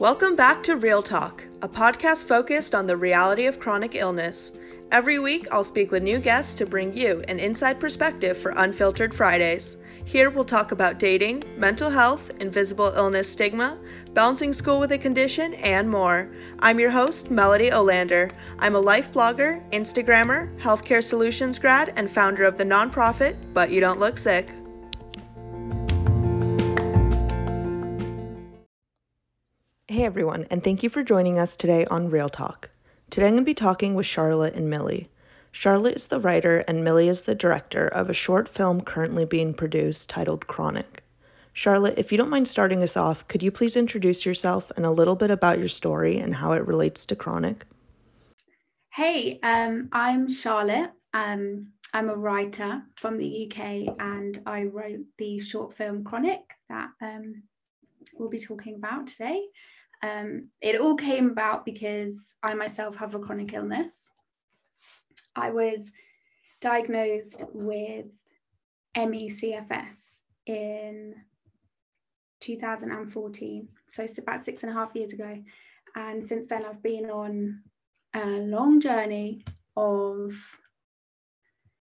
[0.00, 4.50] Welcome back to Real Talk, a podcast focused on the reality of chronic illness.
[4.90, 9.14] Every week, I'll speak with new guests to bring you an inside perspective for Unfiltered
[9.14, 9.76] Fridays.
[10.06, 13.76] Here, we'll talk about dating, mental health, invisible illness stigma,
[14.14, 16.30] balancing school with a condition, and more.
[16.60, 18.32] I'm your host, Melody Olander.
[18.58, 23.82] I'm a life blogger, Instagrammer, healthcare solutions grad, and founder of the nonprofit But You
[23.82, 24.50] Don't Look Sick.
[29.90, 32.70] Hey everyone, and thank you for joining us today on Real Talk.
[33.10, 35.10] Today I'm going to be talking with Charlotte and Millie.
[35.50, 39.52] Charlotte is the writer and Millie is the director of a short film currently being
[39.52, 41.02] produced titled Chronic.
[41.54, 44.92] Charlotte, if you don't mind starting us off, could you please introduce yourself and a
[44.92, 47.66] little bit about your story and how it relates to Chronic?
[48.94, 50.92] Hey, um, I'm Charlotte.
[51.14, 56.90] Um, I'm a writer from the UK and I wrote the short film Chronic that
[57.02, 57.42] um,
[58.14, 59.42] we'll be talking about today.
[60.02, 64.06] Um, it all came about because I myself have a chronic illness.
[65.36, 65.90] I was
[66.60, 68.06] diagnosed with
[68.96, 69.96] ME/CFS
[70.46, 71.14] in
[72.40, 75.42] 2014, so it's about six and a half years ago.
[75.94, 77.62] And since then, I've been on
[78.14, 79.44] a long journey
[79.76, 80.32] of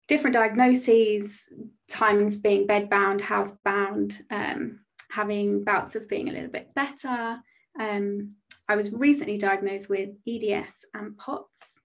[0.08, 1.48] different diagnoses,
[1.90, 4.80] times being bedbound, housebound, um,
[5.12, 7.40] having bouts of being a little bit better,
[7.80, 8.36] um,
[8.68, 11.76] I was recently diagnosed with EDS and POTS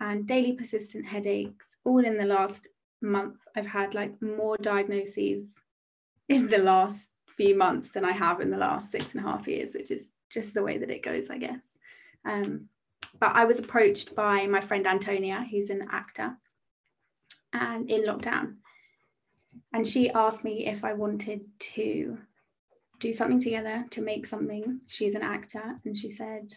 [0.00, 1.76] and daily persistent headaches.
[1.84, 2.68] All in the last
[3.02, 5.56] month, I've had like more diagnoses
[6.28, 9.46] in the last few months than I have in the last six and a half
[9.46, 11.78] years, which is just the way that it goes, I guess.
[12.24, 12.68] Um,
[13.20, 16.36] but I was approached by my friend Antonia, who's an actor,
[17.52, 18.56] and in lockdown.
[19.72, 22.18] And she asked me if I wanted to
[22.98, 24.80] do something together to make something.
[24.86, 26.52] She's an actor and she said,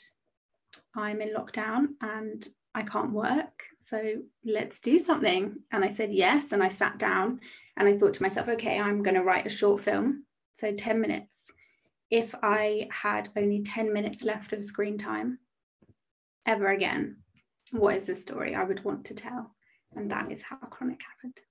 [0.95, 3.63] I'm in lockdown and I can't work.
[3.79, 5.57] So let's do something.
[5.71, 6.51] And I said yes.
[6.51, 7.39] And I sat down
[7.75, 10.25] and I thought to myself, okay, I'm going to write a short film.
[10.55, 11.51] So 10 minutes.
[12.09, 15.39] If I had only 10 minutes left of screen time
[16.45, 17.17] ever again,
[17.71, 19.55] what is the story I would want to tell?
[19.95, 21.41] And that is how Chronic happened.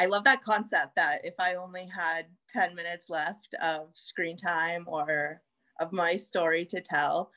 [0.00, 4.84] I love that concept that if I only had 10 minutes left of screen time
[4.86, 5.42] or
[5.78, 7.30] of my story to tell,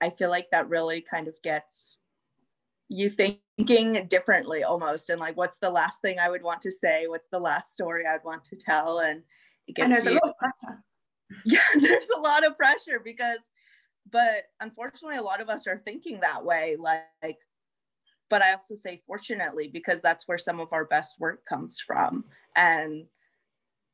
[0.00, 1.98] I feel like that really kind of gets
[2.88, 7.06] you thinking differently almost and like what's the last thing I would want to say?
[7.06, 8.98] What's the last story I'd want to tell?
[8.98, 9.22] And
[9.68, 10.84] it gets and there's you, a lot of pressure.
[11.44, 13.48] Yeah, there's a lot of pressure because
[14.10, 17.38] but unfortunately a lot of us are thinking that way like
[18.30, 22.24] but I also say fortunately because that's where some of our best work comes from.
[22.56, 23.06] And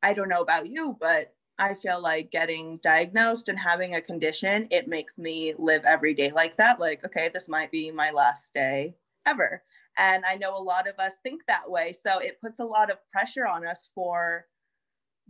[0.03, 4.67] I don't know about you, but I feel like getting diagnosed and having a condition,
[4.71, 6.79] it makes me live every day like that.
[6.79, 8.95] Like, okay, this might be my last day
[9.25, 9.63] ever.
[9.97, 11.93] And I know a lot of us think that way.
[11.93, 14.45] So it puts a lot of pressure on us for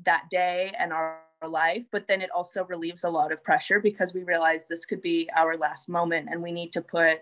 [0.03, 1.85] that day and our life.
[1.91, 5.29] But then it also relieves a lot of pressure because we realize this could be
[5.35, 7.19] our last moment and we need to put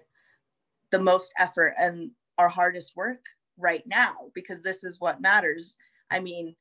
[0.93, 3.25] the most effort and our hardest work
[3.57, 5.75] right now because this is what matters.
[6.11, 6.55] I mean,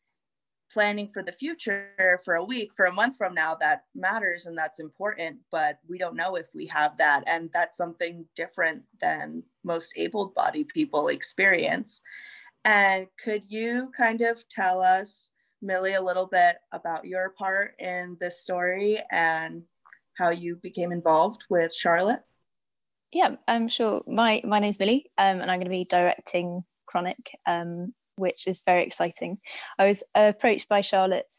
[0.73, 4.57] planning for the future for a week, for a month from now, that matters and
[4.57, 7.23] that's important, but we don't know if we have that.
[7.27, 12.01] And that's something different than most able bodied people experience.
[12.65, 15.29] And could you kind of tell us,
[15.61, 19.65] Millie, a little bit about your part in this story and
[20.15, 22.23] how you became involved with Charlotte?
[23.13, 24.03] Yeah, I'm sure.
[24.07, 28.63] My my name's Millie, um, and I'm going to be directing Chronic, um, which is
[28.65, 29.39] very exciting.
[29.79, 31.33] I was approached by Charlotte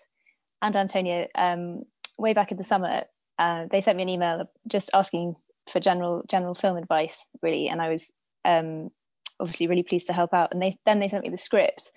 [0.62, 1.84] and Antonia um,
[2.18, 3.04] way back in the summer.
[3.40, 5.36] Uh, they sent me an email just asking
[5.72, 8.12] for general general film advice, really, and I was
[8.46, 8.92] um,
[9.40, 10.54] obviously really pleased to help out.
[10.54, 11.92] And they then they sent me the script,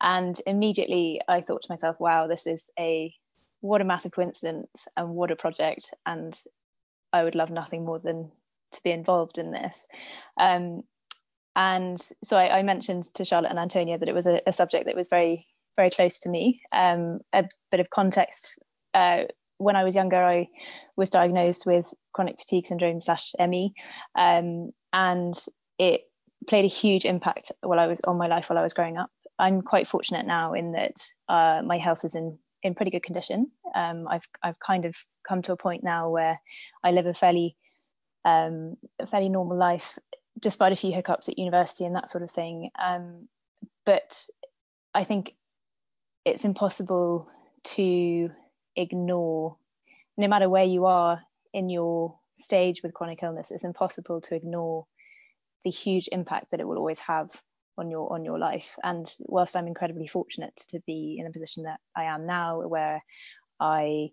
[0.00, 3.14] and immediately I thought to myself, "Wow, this is a
[3.60, 6.40] what a massive coincidence and what a project!" And
[7.12, 8.32] I would love nothing more than
[8.72, 9.86] to be involved in this.
[10.38, 10.82] Um,
[11.56, 14.86] and so I, I, mentioned to Charlotte and Antonia that it was a, a subject
[14.86, 16.62] that was very, very close to me.
[16.72, 18.58] Um, a bit of context.
[18.94, 19.24] Uh,
[19.56, 20.48] when I was younger, I
[20.96, 23.74] was diagnosed with chronic fatigue syndrome slash ME,
[24.16, 25.34] um, and
[25.78, 26.02] it
[26.46, 29.10] played a huge impact while I was on my life while I was growing up.
[29.40, 30.96] I'm quite fortunate now in that
[31.28, 33.50] uh, my health is in in pretty good condition.
[33.74, 36.40] Um, I've I've kind of come to a point now where
[36.82, 37.56] I live a fairly
[38.24, 39.98] um, a fairly normal life,
[40.38, 42.70] despite a few hiccups at university and that sort of thing.
[42.80, 43.28] Um,
[43.84, 44.26] but
[44.94, 45.34] I think
[46.24, 47.28] it's impossible
[47.64, 48.30] to
[48.76, 49.56] ignore,
[50.16, 51.22] no matter where you are
[51.52, 54.86] in your stage with chronic illness, it's impossible to ignore
[55.64, 57.42] the huge impact that it will always have
[57.76, 58.76] on your on your life.
[58.82, 63.02] And whilst I'm incredibly fortunate to be in a position that I am now, where
[63.60, 64.10] I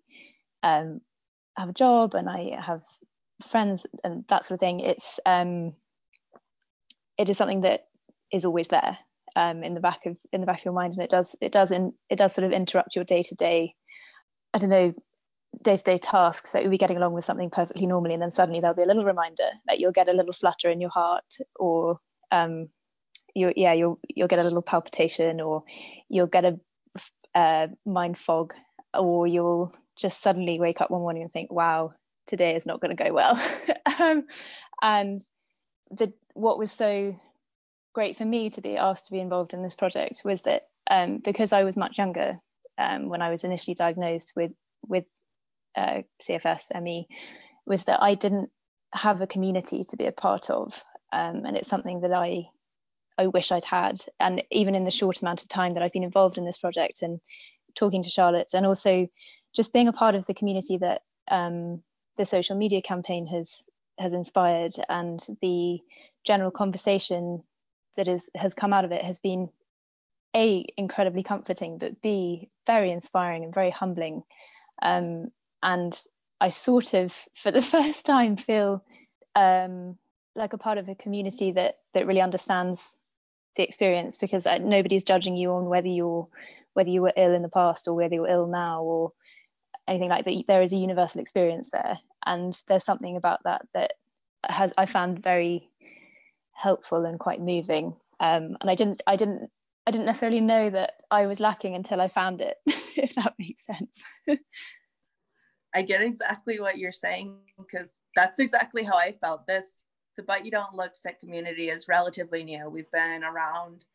[0.63, 1.01] um,
[1.57, 2.81] have a job and I have
[3.47, 5.73] friends and that sort of thing, it's um,
[7.17, 7.87] it is something that
[8.31, 8.97] is always there
[9.35, 11.51] um, in the back of in the back of your mind, and it does it
[11.51, 13.75] does in, it does sort of interrupt your day to day.
[14.53, 14.93] I don't know
[15.63, 18.75] day-to-day tasks that you'll be getting along with something perfectly normally and then suddenly there'll
[18.75, 21.97] be a little reminder that you'll get a little flutter in your heart or
[22.31, 22.67] um,
[23.33, 25.63] you yeah you'll you'll get a little palpitation or
[26.09, 26.59] you'll get a,
[27.35, 28.53] a mind fog
[28.93, 31.93] or you'll just suddenly wake up one morning and think wow
[32.27, 33.39] today is not going to go well
[33.99, 34.25] um,
[34.81, 35.21] and
[35.91, 37.17] the what was so
[37.93, 41.19] great for me to be asked to be involved in this project was that um,
[41.23, 42.39] because I was much younger
[42.77, 44.51] um, when I was initially diagnosed with
[44.87, 45.05] with
[45.75, 47.07] uh, CFS ME
[47.65, 48.49] was that I didn't
[48.93, 52.45] have a community to be a part of, um, and it's something that I
[53.17, 53.95] I wish I'd had.
[54.19, 57.01] And even in the short amount of time that I've been involved in this project
[57.01, 57.19] and
[57.75, 59.07] talking to Charlotte, and also
[59.55, 61.01] just being a part of the community that
[61.31, 61.81] um,
[62.17, 65.79] the social media campaign has has inspired, and the
[66.25, 67.43] general conversation
[67.95, 69.49] that is has come out of it has been
[70.35, 74.23] a incredibly comforting, but b very inspiring and very humbling.
[74.81, 75.31] Um,
[75.63, 75.97] and
[76.41, 78.83] I sort of, for the first time, feel
[79.35, 79.97] um,
[80.35, 82.97] like a part of a community that that really understands
[83.55, 86.27] the experience because uh, nobody's judging you on whether you're
[86.73, 89.13] whether you were ill in the past or whether you're ill now or
[89.87, 90.43] anything like that.
[90.47, 93.93] There is a universal experience there, and there's something about that that
[94.47, 95.69] has I found very
[96.53, 97.95] helpful and quite moving.
[98.19, 99.49] Um, and I didn't I didn't
[99.87, 103.65] I didn't necessarily know that I was lacking until I found it, if that makes
[103.65, 104.03] sense.
[105.73, 109.45] I get exactly what you're saying because that's exactly how I felt.
[109.45, 109.81] This
[110.15, 112.69] the But You Don't Look Sick community is relatively new.
[112.69, 113.85] We've been around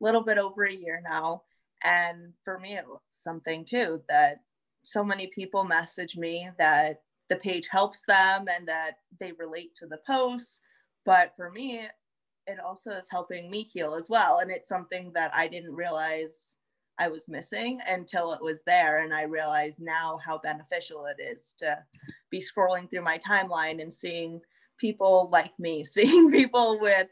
[0.00, 1.42] a little bit over a year now.
[1.84, 4.40] And for me, it was something too that
[4.86, 9.86] so many people message me that the page helps them and that they relate to
[9.86, 10.60] the posts.
[11.04, 11.88] But for me,
[12.46, 14.38] it also is helping me heal as well.
[14.38, 16.54] And it's something that I didn't realize
[17.00, 19.02] I was missing until it was there.
[19.02, 21.78] And I realize now how beneficial it is to
[22.30, 24.40] be scrolling through my timeline and seeing
[24.78, 27.08] people like me, seeing people with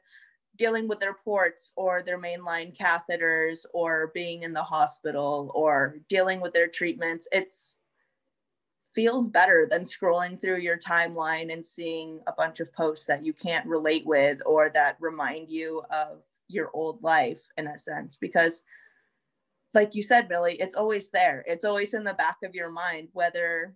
[0.57, 6.41] dealing with their ports or their mainline catheters or being in the hospital or dealing
[6.41, 7.27] with their treatments.
[7.33, 7.77] It's
[8.95, 13.33] feels better than scrolling through your timeline and seeing a bunch of posts that you
[13.33, 18.63] can't relate with or that remind you of your old life in a sense because
[19.75, 21.45] like you said, Millie, it's always there.
[21.49, 23.75] It's always in the back of your mind, whether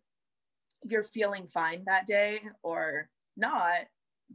[0.85, 3.87] you're feeling fine that day or not.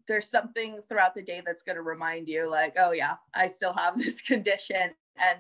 [0.08, 3.74] There's something throughout the day that's going to remind you, like, oh, yeah, I still
[3.74, 4.92] have this condition.
[5.18, 5.40] And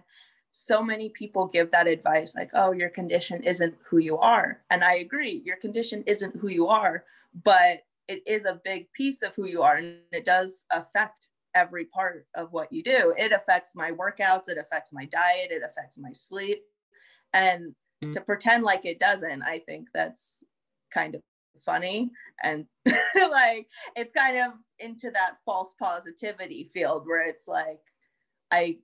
[0.51, 4.61] so many people give that advice, like, oh, your condition isn't who you are.
[4.69, 7.05] And I agree, your condition isn't who you are,
[7.43, 9.75] but it is a big piece of who you are.
[9.75, 13.13] And it does affect every part of what you do.
[13.17, 16.61] It affects my workouts, it affects my diet, it affects my sleep.
[17.33, 17.73] And
[18.03, 18.11] mm-hmm.
[18.11, 20.43] to pretend like it doesn't, I think that's
[20.91, 21.21] kind of
[21.59, 22.11] funny
[22.43, 27.79] and like it's kind of into that false positivity field where it's like
[28.51, 28.77] I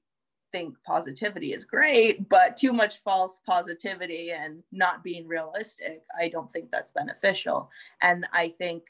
[0.52, 6.52] think positivity is great, but too much false positivity and not being realistic, I don't
[6.52, 7.70] think that's beneficial.
[8.02, 8.84] And I think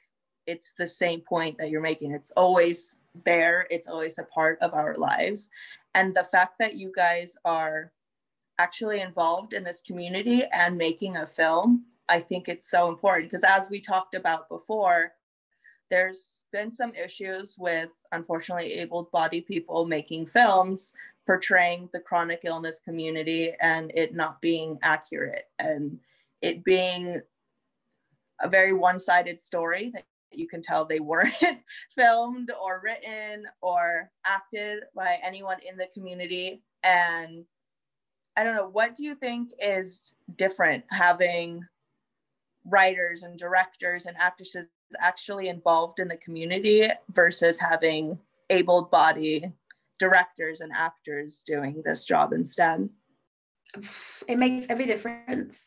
[0.48, 2.12] it's the same point that you're making.
[2.12, 5.50] It's always there, it's always a part of our lives.
[5.96, 7.92] And the fact that you guys are
[8.58, 13.44] actually involved in this community and making a film, I think it's so important because,
[13.44, 15.13] as we talked about before,
[15.89, 20.92] there's been some issues with unfortunately able bodied people making films
[21.25, 26.00] portraying the chronic illness community and it not being accurate and
[26.42, 27.22] it being
[28.42, 31.34] a very one sided story that you can tell they weren't
[31.96, 36.62] filmed or written or acted by anyone in the community.
[36.84, 37.46] And
[38.38, 41.63] I don't know, what do you think is different having
[42.66, 44.68] writers and directors and actresses
[45.00, 48.18] actually involved in the community versus having
[48.50, 49.51] able bodied
[50.00, 52.89] directors and actors doing this job instead?
[54.28, 55.60] It makes every difference.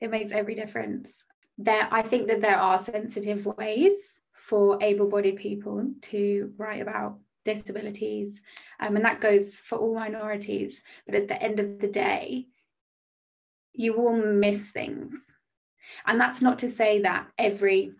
[0.00, 1.24] It makes every difference
[1.58, 8.40] there i think that there are sensitive ways for able-bodied people to write about disabilities
[8.80, 12.46] um, and that goes for all minorities but at the end of the day
[13.72, 15.12] you will miss things
[16.06, 17.92] and that's not to say that every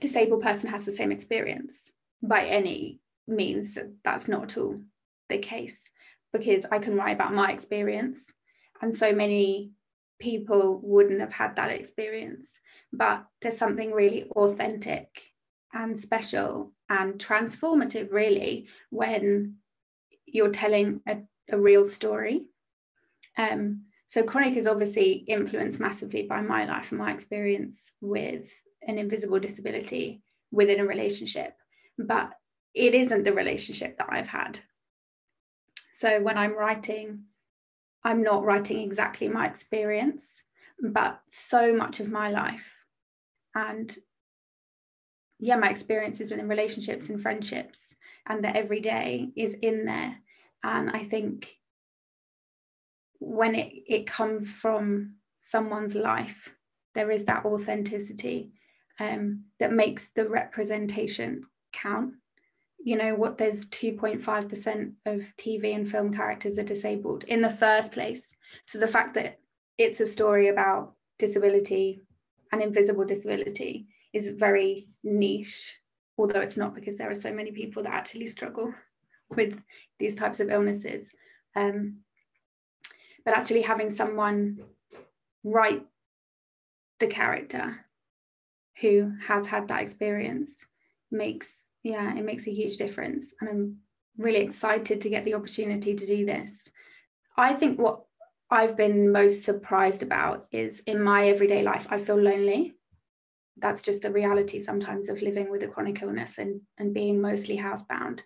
[0.00, 1.90] disabled person has the same experience
[2.22, 4.80] by any means that that's not at all
[5.28, 5.84] the case
[6.32, 8.32] because I can write about my experience
[8.80, 9.72] and so many
[10.18, 12.52] people wouldn't have had that experience.
[12.92, 15.22] But there's something really authentic
[15.72, 19.56] and special and transformative really when
[20.26, 21.18] you're telling a,
[21.50, 22.46] a real story.
[23.36, 28.50] Um, so chronic is obviously influenced massively by my life and my experience with
[28.82, 31.52] an invisible disability within a relationship
[31.98, 32.32] but
[32.74, 34.60] it isn't the relationship that i've had.
[35.92, 37.24] So when i'm writing
[38.02, 40.42] i'm not writing exactly my experience
[40.80, 42.76] but so much of my life.
[43.54, 43.94] And
[45.38, 47.94] yeah my experiences within relationships and friendships
[48.26, 50.16] and the everyday is in there.
[50.64, 51.57] And i think
[53.18, 56.54] when it, it comes from someone's life
[56.94, 58.52] there is that authenticity
[58.98, 62.14] um, that makes the representation count.
[62.82, 67.92] You know what there's 2.5% of tv and film characters are disabled in the first
[67.92, 68.30] place.
[68.66, 69.38] So the fact that
[69.76, 72.02] it's a story about disability
[72.50, 75.76] and invisible disability is very niche
[76.18, 78.74] although it's not because there are so many people that actually struggle
[79.30, 79.62] with
[80.00, 81.14] these types of illnesses.
[81.54, 81.98] Um,
[83.28, 84.58] but actually having someone
[85.44, 85.84] write
[86.98, 87.84] the character
[88.80, 90.64] who has had that experience
[91.10, 93.34] makes yeah it makes a huge difference.
[93.38, 93.76] And i'm
[94.16, 96.70] really excited to get the opportunity to do this.
[97.36, 98.00] I think what
[98.50, 102.76] i've been most surprised about is in my everyday life i feel lonely.
[103.58, 107.58] That's just a reality sometimes of living with a chronic illness and, and being mostly
[107.58, 108.22] housebound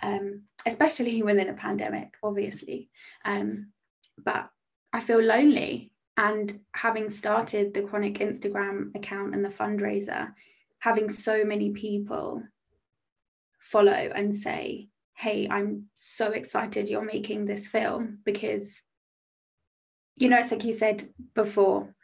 [0.00, 2.88] um, especially within a pandemic obviously.
[3.24, 3.72] Um,
[4.22, 4.48] but
[4.92, 5.90] i feel lonely.
[6.16, 10.32] And having started the chronic instagram account and the fundraiser
[10.80, 12.42] having so many people
[13.58, 18.82] follow and say hey i'm so excited you're making this film because
[20.16, 21.02] you know it's like you said
[21.34, 21.94] before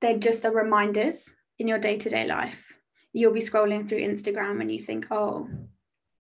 [0.00, 1.28] they're just the reminders
[1.58, 2.72] in your day-to-day life.
[3.12, 5.48] You'll be scrolling through instagram and you think oh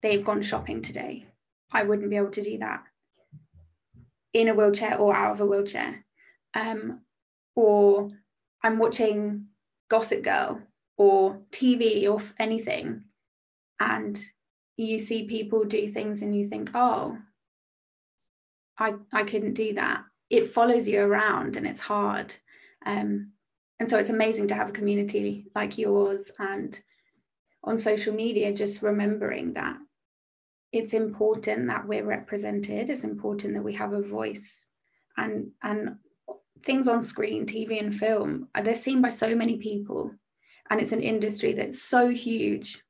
[0.01, 1.25] they've gone shopping today.
[1.71, 2.83] I wouldn't be able to do that
[4.33, 6.05] in a wheelchair or out of a wheelchair.
[6.53, 7.01] Um,
[7.55, 8.09] or
[8.63, 9.45] i'm watching
[9.89, 10.61] gossip girl
[10.97, 13.03] or tv or anything
[13.79, 14.19] and
[14.77, 17.17] you see people do things and you think oh
[18.77, 20.03] i i couldn't do that.
[20.29, 22.35] It follows you around and it's hard.
[22.87, 23.33] Um,
[23.79, 26.79] and so it's amazing to have a community like yours and
[27.63, 29.77] on social media just remembering that
[30.73, 32.89] it's important that we're represented.
[32.89, 34.67] It's important that we have a voice.
[35.15, 35.97] And and
[36.63, 40.11] things on screen tv and film they're seen by so many people.
[40.69, 42.81] And it's an industry that's so huge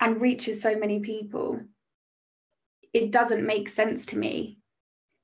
[0.00, 1.60] and reaches so many people.
[2.94, 4.60] It doesn't make sense to me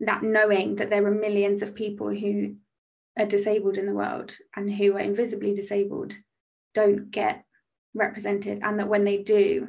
[0.00, 2.56] that knowing that there are millions of people who
[3.18, 6.14] are disabled in the world and who are invisibly disabled
[6.74, 7.44] don't get
[7.94, 9.68] represented and that when they do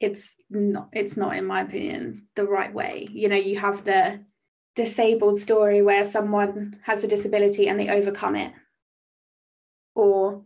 [0.00, 4.20] it's not it's not in my opinion the right way you know you have the
[4.74, 8.52] disabled story where someone has a disability and they overcome it
[9.94, 10.42] or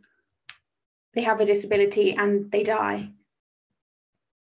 [1.14, 3.10] they have a disability and they die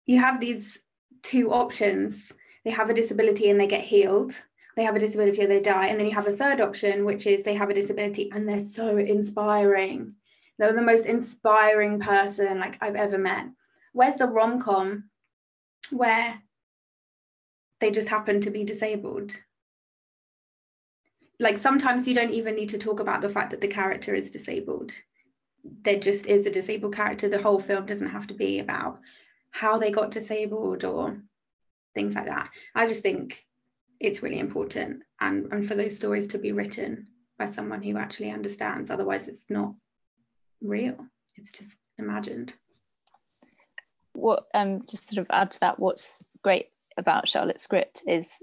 [0.05, 0.79] you have these
[1.23, 2.31] two options
[2.63, 4.41] they have a disability and they get healed
[4.75, 5.87] they have a disability or they die.
[5.87, 8.59] And then you have a third option, which is they have a disability and they're
[8.59, 10.15] so inspiring.
[10.57, 13.47] They're the most inspiring person like I've ever met.
[13.95, 15.05] Where's the rom com
[15.89, 16.41] where
[17.79, 19.37] they just happen to be disabled?
[21.39, 24.29] Like sometimes you don't even need to talk about the fact that the character is
[24.29, 24.91] disabled.
[25.63, 27.29] There just is a disabled character.
[27.29, 28.99] The whole film doesn't have to be about
[29.51, 31.21] how they got disabled or
[31.93, 32.49] things like that.
[32.75, 33.45] I just think
[34.01, 37.07] it's really important and, and for those stories to be written
[37.39, 39.73] by someone who actually understands otherwise it's not
[40.61, 40.97] real
[41.35, 42.55] it's just imagined
[44.15, 46.67] what um just sort of add to that what's great
[46.97, 48.41] about charlotte's script is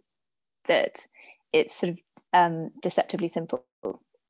[0.66, 1.06] that
[1.52, 1.98] it's sort of
[2.32, 3.64] um deceptively simple.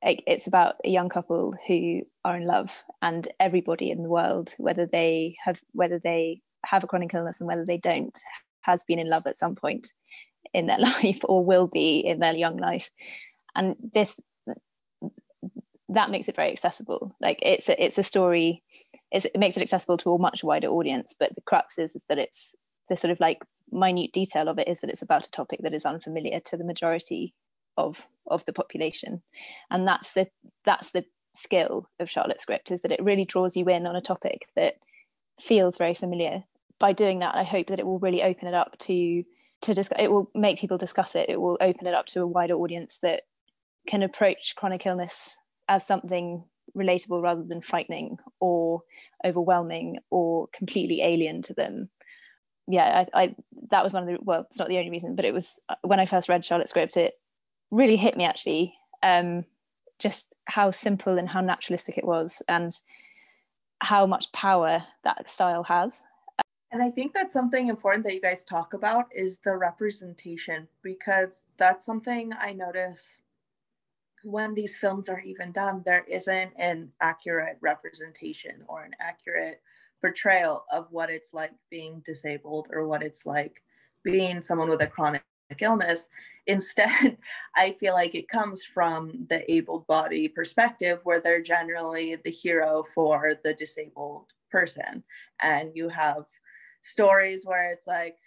[0.05, 4.85] It's about a young couple who are in love and everybody in the world whether
[4.85, 8.17] they have whether they have a chronic illness and whether they don't
[8.63, 9.93] has been in love at some point
[10.53, 12.89] in their life or will be in their young life.
[13.55, 14.19] And this
[15.89, 18.63] that makes it very accessible like it's a, it's a story
[19.11, 22.05] it's, it makes it accessible to a much wider audience but the crux is, is
[22.09, 22.55] that it's
[22.89, 25.73] the sort of like minute detail of it is that it's about a topic that
[25.73, 27.33] is unfamiliar to the majority
[27.77, 29.21] of of the population
[29.71, 30.27] and that's the
[30.63, 31.03] that's the
[31.35, 34.75] skill of Charlotte's script is that it really draws you in on a topic that
[35.39, 36.43] feels very familiar.
[36.79, 39.23] By doing that, I hope that it will really open it up to
[39.61, 39.97] to discuss.
[39.99, 41.29] It will make people discuss it.
[41.29, 43.23] It will open it up to a wider audience that
[43.87, 45.37] can approach chronic illness
[45.67, 46.43] as something
[46.75, 48.81] relatable rather than frightening or
[49.23, 51.89] overwhelming or completely alien to them.
[52.67, 53.35] Yeah, I, I
[53.71, 55.75] that was one of the well, it's not the only reason, but it was uh,
[55.81, 57.13] when I first read Charlotte's script, it
[57.71, 58.73] really hit me actually.
[59.01, 59.45] Um,
[59.99, 62.71] just how simple and how naturalistic it was, and
[63.79, 66.03] how much power that style has.
[66.71, 71.45] And I think that's something important that you guys talk about is the representation because
[71.57, 73.21] that's something I notice
[74.23, 79.61] when these films are even done, there isn't an accurate representation or an accurate
[80.01, 83.61] portrayal of what it's like being disabled or what it's like
[84.03, 85.23] being someone with a chronic
[85.59, 86.07] illness.
[86.47, 87.17] Instead,
[87.55, 92.83] I feel like it comes from the able body perspective where they're generally the hero
[92.93, 95.03] for the disabled person.
[95.41, 96.25] And you have
[96.81, 98.17] stories where it's like,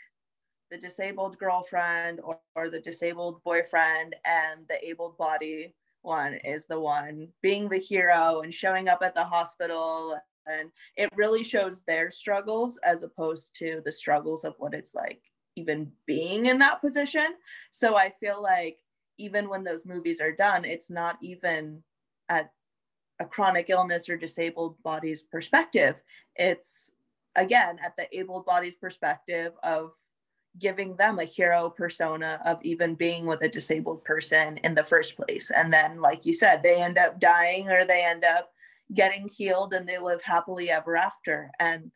[0.71, 5.73] the disabled girlfriend or, or the disabled boyfriend and the able body
[6.06, 11.10] one is the one being the hero and showing up at the hospital and it
[11.16, 15.20] really shows their struggles as opposed to the struggles of what it's like
[15.56, 17.34] even being in that position.
[17.70, 18.78] So i feel like
[19.18, 21.82] even when those movies are done it's not even
[22.28, 22.50] at
[23.18, 26.02] a chronic illness or disabled body's perspective.
[26.36, 26.90] It's
[27.34, 29.92] again at the able body's perspective of
[30.58, 35.16] giving them a hero persona of even being with a disabled person in the first
[35.16, 35.50] place.
[35.50, 38.50] And then, like you said, they end up dying or they end up
[38.94, 41.50] getting healed and they live happily ever after.
[41.58, 41.90] And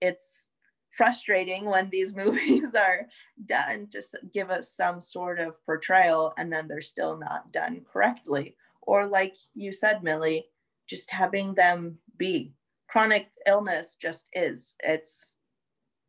[0.00, 0.50] it's
[0.90, 3.06] frustrating when these movies are
[3.46, 8.56] done, just give us some sort of portrayal and then they're still not done correctly.
[8.82, 10.46] Or, like you said, Millie,
[10.88, 12.54] just having them be.
[12.88, 14.74] Chronic illness just is.
[14.80, 15.36] It's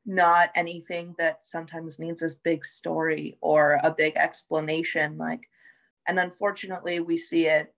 [0.05, 5.47] not anything that sometimes needs this big story or a big explanation like
[6.07, 7.73] and unfortunately we see it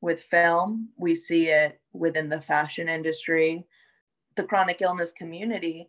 [0.00, 3.64] with film we see it within the fashion industry.
[4.36, 5.88] The chronic illness community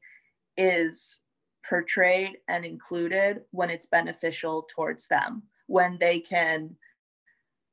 [0.57, 1.19] is
[1.67, 6.75] portrayed and included when it's beneficial towards them when they can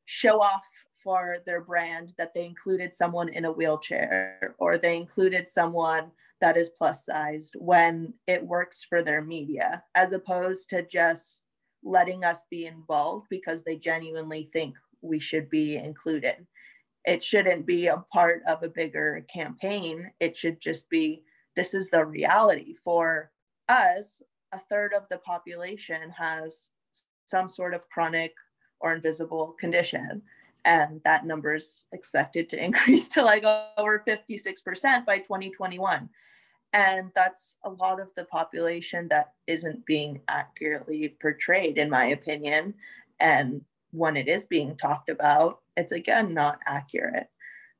[0.04, 0.66] show off
[1.02, 6.56] for their brand that they included someone in a wheelchair or they included someone that
[6.56, 11.44] is plus sized when it works for their media, as opposed to just
[11.82, 16.46] letting us be involved because they genuinely think we should be included.
[17.04, 20.10] It shouldn't be a part of a bigger campaign.
[20.20, 21.22] It should just be
[21.54, 22.74] this is the reality.
[22.84, 23.30] For
[23.68, 24.20] us,
[24.52, 26.70] a third of the population has
[27.26, 28.32] some sort of chronic
[28.80, 30.22] or invisible condition
[30.66, 33.44] and that number is expected to increase to like
[33.78, 36.10] over 56% by 2021
[36.72, 42.74] and that's a lot of the population that isn't being accurately portrayed in my opinion.
[43.18, 47.28] And when it is being talked about it's again not accurate.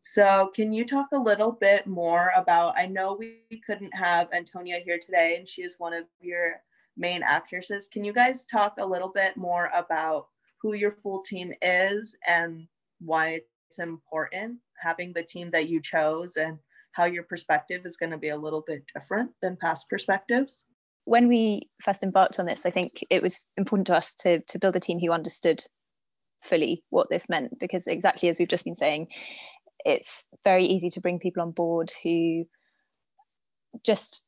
[0.00, 4.80] So can you talk a little bit more about i know we couldn't have antonia
[4.84, 6.62] here today and she is one of your
[6.96, 7.88] main actresses.
[7.88, 10.28] Can you guys talk a little bit more about
[10.62, 12.66] who your full team is and
[13.00, 16.58] why it's important having the team that you chose and
[16.92, 20.64] how your perspective is going to be a little bit different than past perspectives.
[21.04, 24.58] When we first embarked on this i think it was important to us to, to
[24.58, 25.64] build a team who understood
[26.42, 29.08] fully what this meant because exactly as we've just been saying
[29.84, 32.44] it's very easy to bring people on board who
[33.84, 34.22] just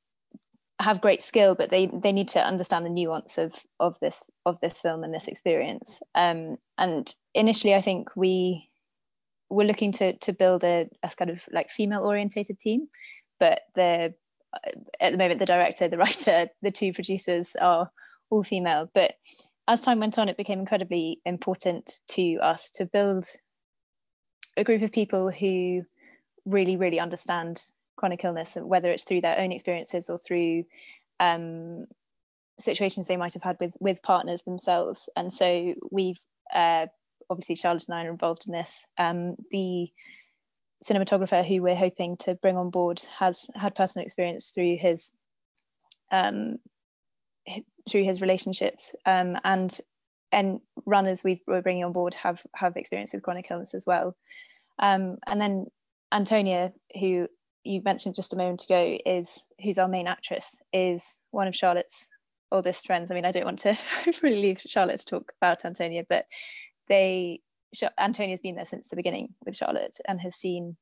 [0.81, 4.61] have great skill but they they need to understand the nuance of of this of
[4.61, 6.03] this film and this experience.
[6.15, 8.69] Um, and initially i think we
[9.51, 12.89] we're looking to to build a, a kind of like female orientated team
[13.41, 14.15] but the
[15.01, 17.91] at the moment the director the writer the two producers are
[18.31, 18.91] all female.
[18.95, 19.15] But
[19.67, 23.27] as time went on it became incredibly important to us to build
[24.57, 25.83] a group of people who
[26.45, 27.63] really really understand
[27.99, 30.65] chronic illness whether it's through their own experiences or through
[31.21, 31.85] um,
[32.59, 35.09] situations they might have had with with partners themselves.
[35.17, 36.21] And so we've
[36.55, 36.87] uh,
[37.31, 38.87] obviously Charlotte and I are involved in this.
[38.97, 39.89] Um, the
[40.83, 45.11] cinematographer who we're hoping to bring on board has had personal experience through his
[46.11, 46.59] um,
[47.89, 48.95] through his relationships.
[49.07, 49.79] Um, and
[50.31, 54.17] and runners we are bringing on board have have experience with chronic illness as well.
[54.79, 55.67] Um, and then
[56.13, 57.29] Antonia who
[57.69, 62.09] you mentioned just a moment ago is who's our main actress is one of Charlotte's
[62.51, 63.77] oldest friends I mean I don't want to
[64.23, 66.27] really leave Charlotte to talk about Antonia but
[66.89, 67.41] they
[67.99, 70.77] Antonia's been there since the beginning with Charlotte and has seen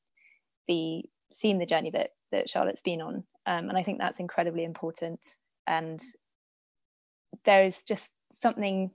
[0.68, 4.64] the seen the journey that that Charlotte's been on, um, and I think that's incredibly
[4.64, 5.24] important.
[5.66, 6.00] And
[7.44, 8.90] there is just something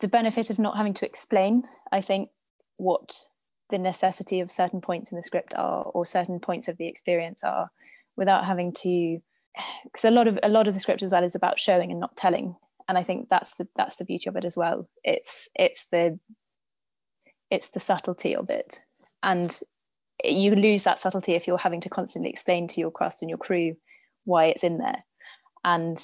[0.00, 1.64] the benefit of not having to explain.
[1.92, 2.30] I think
[2.76, 3.16] what
[3.70, 7.42] the necessity of certain points in the script are or certain points of the experience
[7.42, 7.70] are
[8.16, 9.18] without having to
[9.84, 12.00] because a lot of a lot of the script as well is about showing and
[12.00, 12.56] not telling.
[12.88, 14.88] And i think that's the that's the beauty of it as well.
[15.02, 16.18] It's it's the
[17.50, 18.80] it's the subtlety of it.
[19.22, 19.58] And
[20.24, 23.38] you lose that subtlety if you're having to constantly explain to your cast and your
[23.38, 23.76] crew
[24.24, 25.04] why it's in there.
[25.64, 25.98] And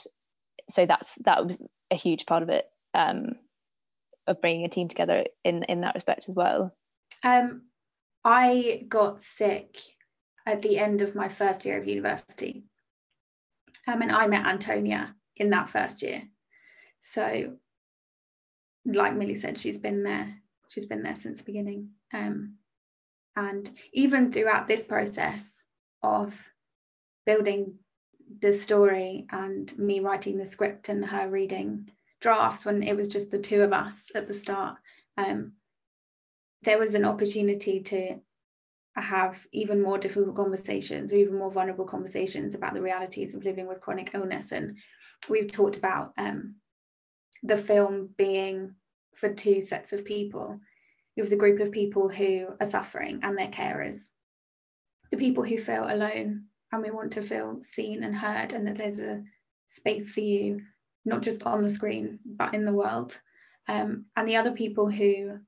[0.68, 1.58] so that's that was
[1.90, 3.36] a huge part of it um,
[4.26, 6.72] of bringing a team together in in that respect as well
[7.24, 7.62] um,
[8.24, 9.78] i got sick
[10.46, 12.64] at the end of my first year of university.
[13.86, 16.22] Um, and i met antonia in that first year.
[17.00, 17.54] So
[18.84, 21.90] like millie said she's been there she's been there since the beginning.
[22.12, 22.54] Um,
[23.36, 25.62] and even throughout this process
[26.02, 26.48] of
[27.24, 27.74] building
[28.40, 33.30] the story and me writing the script and her reading drafts when it was just
[33.30, 34.76] the two of us at the start
[35.18, 35.52] um,
[36.62, 38.20] there was an opportunity to
[38.94, 43.66] have even more difficult conversations or even more vulnerable conversations about the realities of living
[43.66, 44.52] with chronic illness.
[44.52, 44.76] And
[45.28, 46.56] we've talked about um,
[47.42, 48.74] the film being
[49.14, 50.60] for two sets of people.
[51.16, 54.08] You have the group of people who are suffering and their carers,
[55.10, 58.76] the people who feel alone, and we want to feel seen and heard, and that
[58.76, 59.22] there's a
[59.66, 60.62] space for you,
[61.04, 63.18] not just on the screen, but in the world.
[63.68, 65.38] Um, and the other people who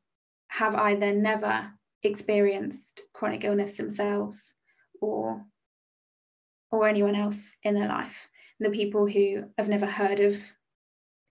[0.49, 1.71] have either never
[2.03, 4.53] experienced chronic illness themselves
[5.01, 5.45] or
[6.71, 8.29] or anyone else in their life.
[8.59, 10.37] The people who have never heard of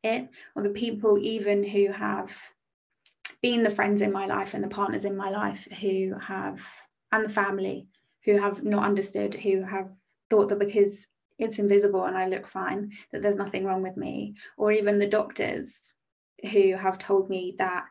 [0.03, 2.35] it or the people even who have
[3.41, 6.65] been the friends in my life and the partners in my life who have
[7.11, 7.87] and the family
[8.23, 9.89] who have not understood who have
[10.29, 11.07] thought that because
[11.39, 14.35] it's invisible and I look fine that there's nothing wrong with me.
[14.57, 15.93] Or even the doctors
[16.51, 17.85] who have told me that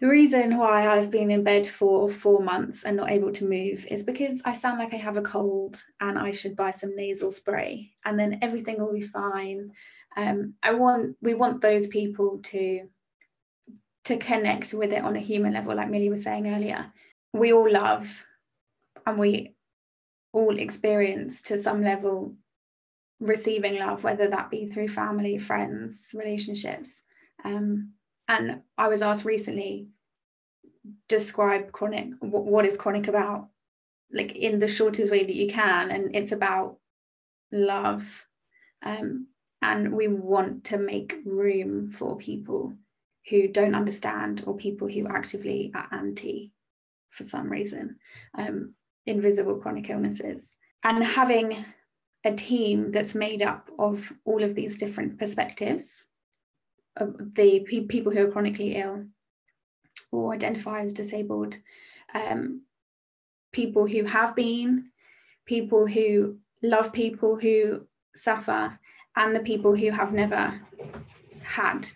[0.00, 3.84] the reason why I've been in bed for four months and not able to move
[3.90, 7.32] is because I sound like I have a cold and I should buy some nasal
[7.32, 9.72] spray and then everything will be fine.
[10.16, 12.88] Um, I want we want those people to
[14.04, 16.92] to connect with it on a human level, like Millie was saying earlier.
[17.32, 18.24] We all love
[19.04, 19.54] and we
[20.32, 22.34] all experience to some level
[23.20, 27.02] receiving love, whether that be through family, friends, relationships.
[27.44, 27.94] Um,
[28.28, 29.88] and I was asked recently,
[31.08, 33.48] describe chronic, what, is chronic about?
[34.12, 35.90] Like in the shortest way that you can.
[35.90, 36.78] And it's about
[37.50, 38.26] love.
[38.82, 39.28] Um,
[39.62, 42.74] and we want to make room for people
[43.28, 46.52] who don't understand or people who actively are anti
[47.10, 47.96] for some reason
[48.36, 48.74] um,
[49.06, 51.64] invisible chronic illnesses and having
[52.24, 56.04] a team that's made up of all of these different perspectives
[56.98, 59.04] the pe- people who are chronically ill
[60.10, 61.56] or identify as disabled
[62.14, 62.62] um,
[63.52, 64.90] people who have been
[65.46, 68.78] people who love people who suffer
[69.16, 70.60] and the people who have never
[71.42, 71.88] had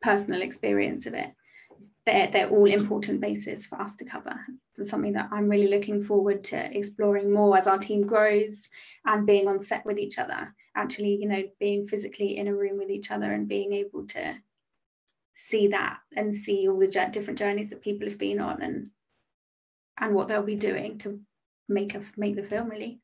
[0.00, 1.34] personal experience of it
[2.06, 4.38] they're, they're all important bases for us to cover.
[4.76, 8.68] It's something that I'm really looking forward to exploring more as our team grows
[9.06, 10.54] and being on set with each other.
[10.76, 14.36] Actually, you know, being physically in a room with each other and being able to
[15.34, 18.88] see that and see all the different journeys that people have been on and
[19.98, 21.20] and what they'll be doing to
[21.68, 23.00] make a make the film really.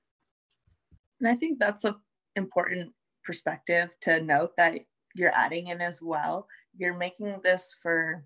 [1.20, 1.96] And I think that's a
[2.36, 2.92] important
[3.24, 4.80] perspective to note that
[5.14, 8.24] you're adding in as well you're making this for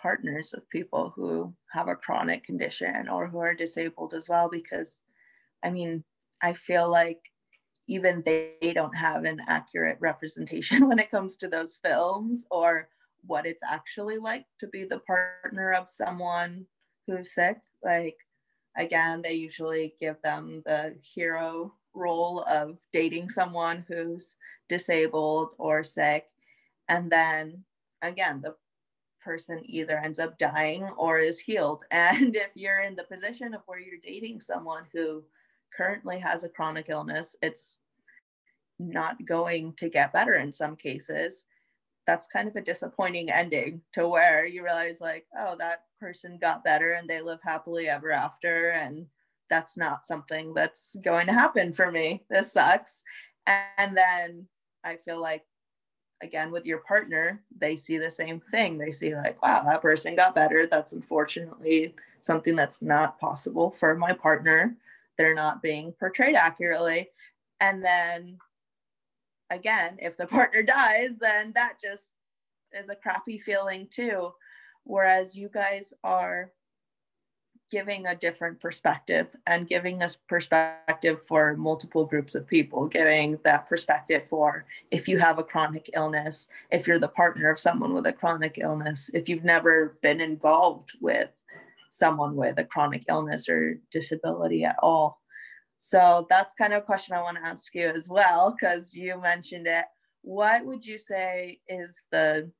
[0.00, 5.04] partners of people who have a chronic condition or who are disabled as well because
[5.64, 6.04] i mean
[6.42, 7.18] i feel like
[7.86, 12.88] even they don't have an accurate representation when it comes to those films or
[13.26, 16.64] what it's actually like to be the partner of someone
[17.06, 18.16] who's sick like
[18.76, 24.36] again they usually give them the hero role of dating someone who's
[24.68, 26.26] disabled or sick
[26.88, 27.64] and then
[28.02, 28.54] again, the
[29.22, 31.84] person either ends up dying or is healed.
[31.90, 35.24] And if you're in the position of where you're dating someone who
[35.74, 37.78] currently has a chronic illness, it's
[38.78, 41.44] not going to get better in some cases.
[42.06, 46.64] That's kind of a disappointing ending to where you realize, like, oh, that person got
[46.64, 48.70] better and they live happily ever after.
[48.70, 49.06] And
[49.48, 52.24] that's not something that's going to happen for me.
[52.30, 53.02] This sucks.
[53.46, 54.46] And then
[54.84, 55.44] I feel like
[56.22, 60.16] again with your partner they see the same thing they see like wow that person
[60.16, 64.74] got better that's unfortunately something that's not possible for my partner
[65.16, 67.08] they're not being portrayed accurately.
[67.60, 68.38] And then
[69.50, 72.12] again if the partner dies then that just
[72.72, 74.32] is a crappy feeling too.
[74.84, 76.52] Whereas you guys are
[77.70, 83.68] giving a different perspective and giving us perspective for multiple groups of people, giving that
[83.68, 88.06] perspective for if you have a chronic illness, if you're the partner of someone with
[88.06, 91.30] a chronic illness, if you've never been involved with
[91.96, 95.20] someone with a chronic illness or disability at all.
[95.78, 99.20] So that's kind of a question I want to ask you as well, because you
[99.20, 99.84] mentioned it.
[100.22, 102.50] What would you say is the,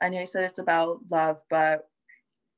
[0.00, 1.86] I know you said it's about love, but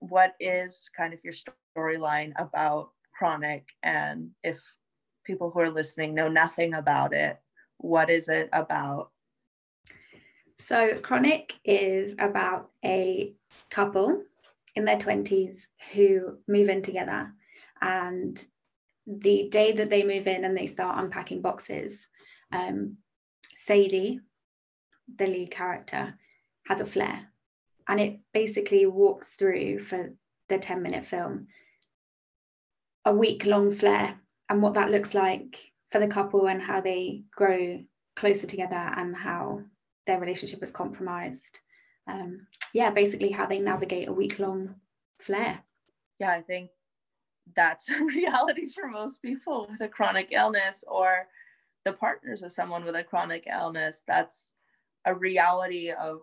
[0.01, 4.61] what is kind of your storyline about chronic and if
[5.25, 7.39] people who are listening know nothing about it
[7.79, 9.11] what is it about
[10.59, 13.33] so chronic is about a
[13.71, 14.23] couple
[14.75, 17.33] in their 20s who move in together.
[17.81, 18.43] And
[19.07, 22.07] the day that they move in and they start unpacking boxes
[22.53, 22.97] um,
[23.55, 24.21] sadie
[25.17, 26.19] the lead character
[26.67, 27.29] has a flare.
[27.89, 30.13] And it basically walks through for
[30.49, 31.47] the 10 minute film.
[33.05, 37.23] A week long flare and what that looks like for the couple and how they
[37.35, 37.83] grow
[38.17, 39.63] closer together and how
[40.07, 41.61] their relationship is compromised
[42.09, 44.75] um, yeah basically how they navigate a week long
[45.19, 45.63] flare.
[46.19, 46.71] Yeah i think
[47.55, 51.27] that's a reality for most people with a chronic illness or
[51.85, 54.03] the partners of someone with a chronic illness.
[54.07, 54.53] That's
[55.05, 56.21] a reality of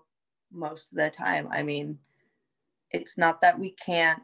[0.52, 1.48] most of the time.
[1.52, 1.98] I mean,
[2.92, 4.22] it's not that we can't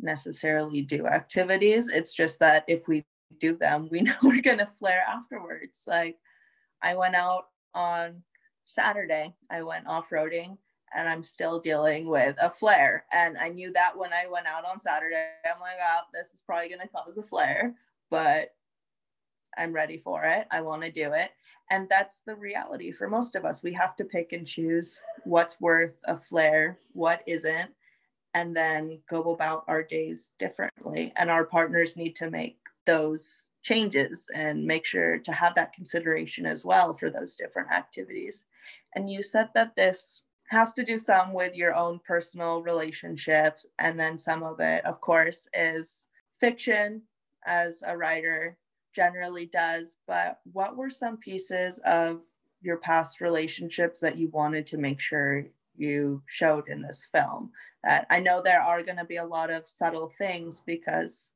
[0.00, 3.04] necessarily do activities, it's just that if we
[3.38, 5.84] do them, we know we're going to flare afterwards.
[5.86, 6.16] Like,
[6.82, 8.22] I went out on
[8.66, 10.58] Saturday, I went off roading
[10.94, 13.04] and I'm still dealing with a flare.
[13.12, 16.42] And I knew that when I went out on Saturday, I'm like, oh, this is
[16.42, 17.74] probably going to cause a flare,
[18.10, 18.54] but
[19.56, 20.46] I'm ready for it.
[20.50, 21.30] I want to do it.
[21.70, 23.62] And that's the reality for most of us.
[23.62, 27.70] We have to pick and choose what's worth a flare, what isn't,
[28.34, 31.12] and then go about our days differently.
[31.16, 36.44] And our partners need to make those changes and make sure to have that consideration
[36.44, 38.44] as well for those different activities.
[38.94, 40.22] And you said that this
[40.54, 45.00] has to do some with your own personal relationships, and then some of it, of
[45.00, 46.06] course, is
[46.40, 47.02] fiction
[47.44, 48.56] as a writer
[48.94, 52.20] generally does, but what were some pieces of
[52.62, 55.44] your past relationships that you wanted to make sure
[55.76, 57.50] you showed in this film?
[57.82, 61.32] That I know there are going to be a lot of subtle things because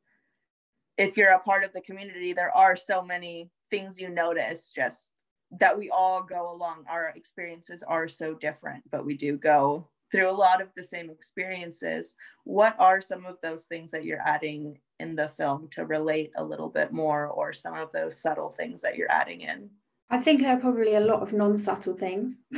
[0.97, 5.13] if you're a part of the community, there are so many things you notice just
[5.53, 6.85] that we all go along.
[6.89, 11.11] Our experiences are so different, but we do go through a lot of the same
[11.11, 12.15] experiences.
[12.45, 16.45] What are some of those things that you're adding in the film to relate a
[16.45, 19.71] little bit more, or some of those subtle things that you're adding in?
[20.11, 22.41] I think there are probably a lot of non subtle things.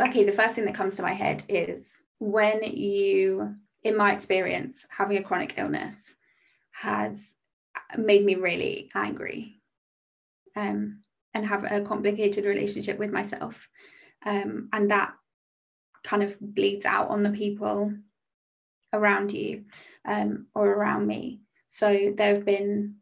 [0.00, 4.86] okay, the first thing that comes to my head is when you, in my experience,
[4.90, 6.14] having a chronic illness
[6.72, 7.34] has
[7.96, 9.59] made me really angry
[10.56, 11.00] um,
[11.34, 13.68] and have a complicated relationship with myself.
[14.24, 15.12] Um, and that
[16.04, 17.92] kind of bleeds out on the people
[18.92, 19.64] around you
[20.04, 21.40] um, or around me.
[21.68, 22.96] So there have been,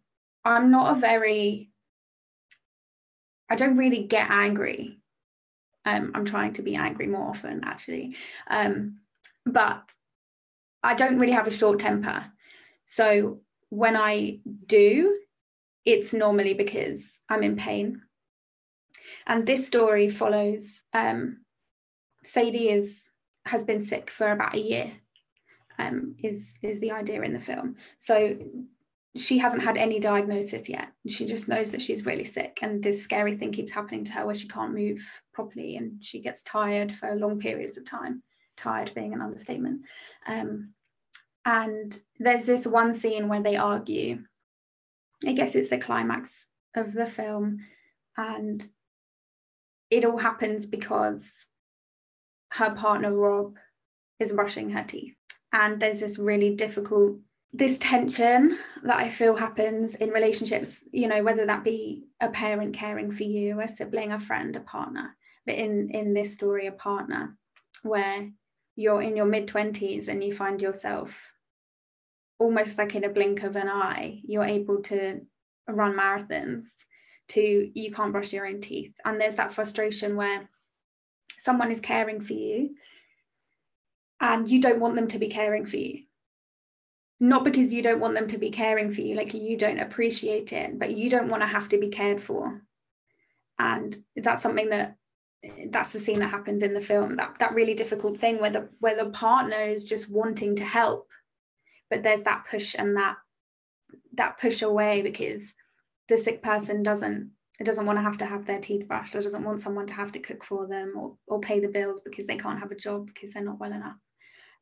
[0.44, 1.70] I'm not a very,
[3.48, 4.98] I don't really get angry.
[5.84, 8.16] Um, I'm trying to be angry more often, actually.
[8.48, 8.98] Um,
[9.46, 9.82] but
[10.82, 12.26] I don't really have a short temper.
[12.84, 15.18] So when I do,
[15.88, 18.02] it's normally because I'm in pain.
[19.26, 21.38] And this story follows um,
[22.22, 23.08] Sadie is
[23.46, 24.92] has been sick for about a year.
[25.78, 27.76] Um, is is the idea in the film.
[27.96, 28.36] So
[29.16, 30.88] she hasn't had any diagnosis yet.
[31.08, 34.26] She just knows that she's really sick, and this scary thing keeps happening to her
[34.26, 38.22] where she can't move properly and she gets tired for long periods of time.
[38.58, 39.82] Tired being an understatement.
[40.26, 40.74] Um,
[41.46, 44.24] and there's this one scene where they argue.
[45.26, 47.64] I guess it's the climax of the film,
[48.16, 48.66] and
[49.90, 51.46] it all happens because
[52.52, 53.56] her partner Rob
[54.18, 55.14] is brushing her teeth.
[55.52, 57.18] And there's this really difficult,
[57.52, 62.74] this tension that I feel happens in relationships, you know, whether that be a parent
[62.74, 65.16] caring for you, a sibling, a friend, a partner.
[65.46, 67.36] But in, in this story, a partner
[67.82, 68.30] where
[68.76, 71.32] you're in your mid 20s and you find yourself
[72.38, 75.20] almost like in a blink of an eye, you're able to
[75.68, 76.66] run marathons
[77.28, 78.94] to you can't brush your own teeth.
[79.04, 80.48] And there's that frustration where
[81.38, 82.70] someone is caring for you
[84.20, 86.04] and you don't want them to be caring for you.
[87.20, 90.52] Not because you don't want them to be caring for you like you don't appreciate
[90.52, 92.62] it but you don't want to have to be cared for.
[93.58, 94.96] And that's something that
[95.70, 98.68] that's the scene that happens in the film that that really difficult thing where the
[98.80, 101.12] where the partner is just wanting to help
[101.90, 103.16] but there's that push and that
[104.14, 105.54] that push away because
[106.08, 109.20] the sick person doesn't it doesn't want to have to have their teeth brushed or
[109.20, 112.26] doesn't want someone to have to cook for them or, or pay the bills because
[112.26, 113.96] they can't have a job because they're not well enough.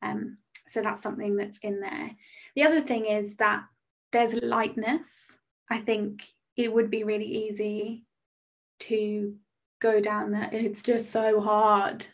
[0.01, 2.13] Um, so that's something that's in there.
[2.55, 3.65] The other thing is that
[4.13, 5.37] there's lightness.
[5.71, 6.23] I think
[6.57, 8.07] it would be really easy
[8.81, 9.35] to
[9.79, 10.49] go down there.
[10.51, 12.07] It's just so hard.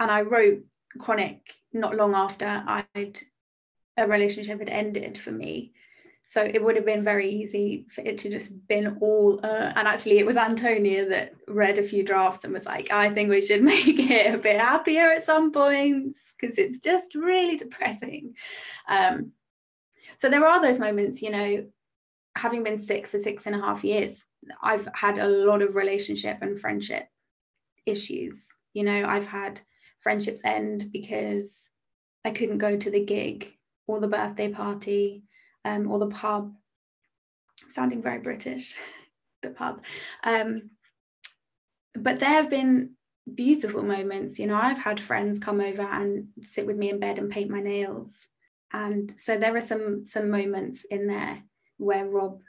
[0.00, 0.64] And i wrote
[0.98, 1.40] chronic
[1.72, 3.18] not long after i'd
[3.96, 5.72] a relationship had ended for me.
[6.26, 9.86] So it would have been very easy for it to just been all uh, and
[9.86, 13.42] actually it was antonia that read a few drafts and was like i think we
[13.42, 18.34] should make it a bit happier at some points because it's just really depressing.
[18.88, 19.32] Um,
[20.16, 21.66] so there are those moments you know
[22.36, 24.24] having been sick for six and a half years
[24.62, 27.06] i've had a lot of relationship and friendship
[27.86, 28.48] issues.
[28.72, 29.60] You know i've had
[30.00, 31.68] friendships end because
[32.24, 33.54] i couldn't go to the gig
[33.86, 35.22] or the birthday party
[35.64, 36.54] um, or the pub,
[37.70, 38.74] sounding very British,
[39.42, 39.82] the pub.
[40.22, 40.70] Um,
[41.94, 42.90] but there have been
[43.32, 44.38] beautiful moments.
[44.38, 47.50] You know, I've had friends come over and sit with me in bed and paint
[47.50, 48.26] my nails.
[48.72, 51.42] And so there are some some moments in there
[51.78, 52.40] where Rob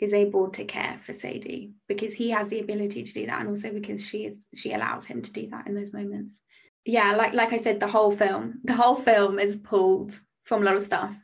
[0.00, 3.48] is able to care for Sadie because he has the ability to do that and
[3.48, 6.40] also because she is she allows him to do that in those moments.
[6.84, 10.64] Yeah, like like I said, the whole film, the whole film is pulled from a
[10.64, 11.16] lot of stuff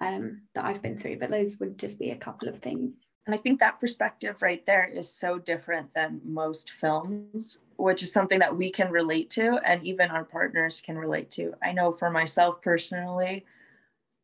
[0.00, 3.08] um, that I've been through, but those would just be a couple of things.
[3.26, 8.12] And I think that perspective right there is so different than most films, which is
[8.12, 11.54] something that we can relate to and even our partners can relate to.
[11.62, 13.46] I know for myself personally,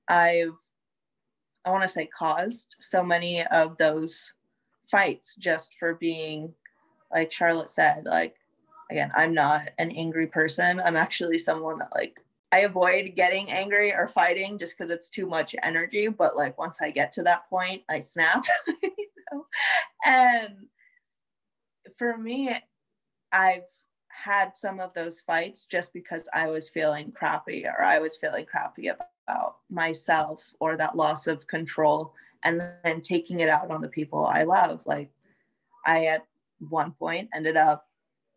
[0.06, 0.58] I've,
[1.64, 4.34] I want to say, caused so many of those
[4.90, 6.52] fights just for being,
[7.10, 8.34] like Charlotte said, like,
[8.90, 10.80] again, I'm not an angry person.
[10.80, 12.20] I'm actually someone that like
[12.52, 16.08] I avoid getting angry or fighting just because it's too much energy.
[16.08, 18.44] But like once I get to that point, I snap.
[18.82, 19.46] you know?
[20.04, 20.66] And
[21.96, 22.56] for me,
[23.32, 23.68] I've
[24.08, 28.44] had some of those fights just because I was feeling crappy or I was feeling
[28.44, 33.88] crappy about myself or that loss of control and then taking it out on the
[33.88, 34.82] people I love.
[34.86, 35.10] Like
[35.86, 36.26] I at
[36.68, 37.86] one point ended up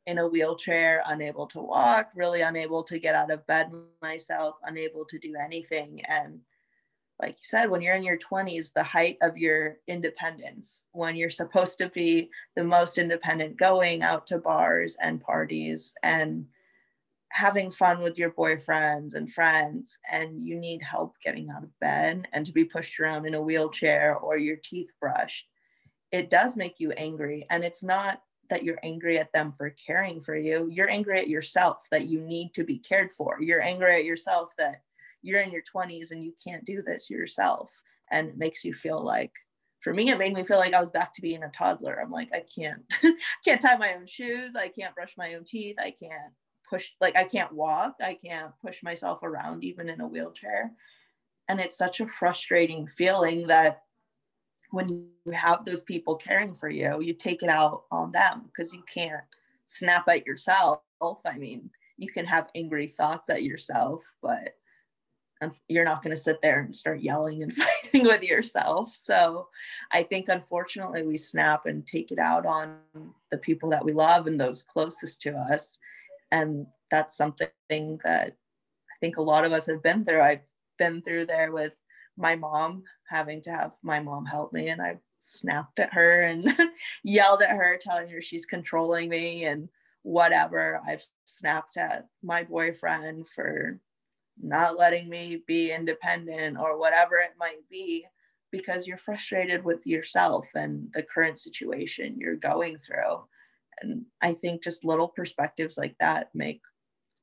[0.05, 5.05] in a wheelchair, unable to walk, really unable to get out of bed myself, unable
[5.05, 6.01] to do anything.
[6.05, 6.39] And
[7.21, 11.29] like you said, when you're in your 20s, the height of your independence, when you're
[11.29, 16.45] supposed to be the most independent, going out to bars and parties and
[17.29, 22.27] having fun with your boyfriends and friends, and you need help getting out of bed
[22.33, 25.47] and to be pushed around in a wheelchair or your teeth brushed,
[26.11, 27.45] it does make you angry.
[27.49, 30.67] And it's not that you're angry at them for caring for you.
[30.69, 33.37] You're angry at yourself that you need to be cared for.
[33.41, 34.81] You're angry at yourself that
[35.21, 37.81] you're in your 20s and you can't do this yourself.
[38.11, 39.31] And it makes you feel like,
[39.79, 41.99] for me, it made me feel like I was back to being a toddler.
[41.99, 42.81] I'm like, I can't,
[43.45, 44.55] can't tie my own shoes.
[44.55, 45.75] I can't brush my own teeth.
[45.79, 46.33] I can't
[46.69, 47.95] push, like, I can't walk.
[48.01, 50.71] I can't push myself around even in a wheelchair.
[51.49, 53.81] And it's such a frustrating feeling that
[54.73, 58.73] when you have those people caring for you, you take it out on them because
[58.73, 59.21] you can't
[59.65, 60.81] snap at yourself.
[61.23, 64.55] I mean, you can have angry thoughts at yourself, but
[65.67, 68.87] you're not going to sit there and start yelling and fighting with yourself.
[68.87, 69.47] So
[69.91, 72.77] I think unfortunately we snap and take it out on
[73.29, 75.77] the people that we love and those closest to us.
[76.31, 80.21] And that's something that I think a lot of us have been through.
[80.21, 80.47] I've
[80.79, 81.75] been through there with
[82.17, 82.83] my mom
[83.13, 86.45] having to have my mom help me and I snapped at her and
[87.03, 89.69] yelled at her telling her she's controlling me and
[90.01, 90.81] whatever.
[90.85, 93.79] I've snapped at my boyfriend for
[94.41, 98.05] not letting me be independent or whatever it might be
[98.51, 103.23] because you're frustrated with yourself and the current situation you're going through.
[103.81, 106.61] And I think just little perspectives like that make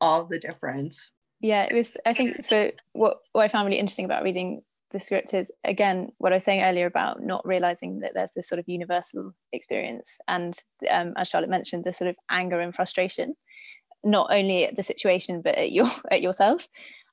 [0.01, 1.11] all the difference.
[1.41, 4.61] Yeah it was i think for what, what i found really interesting about reading
[4.91, 8.49] the script is again what I was saying earlier about not realizing that there's this
[8.49, 10.57] sort of universal experience, and
[10.91, 13.35] um, as Charlotte mentioned, the sort of anger and frustration,
[14.03, 16.69] not only at the situation but at your at yourself,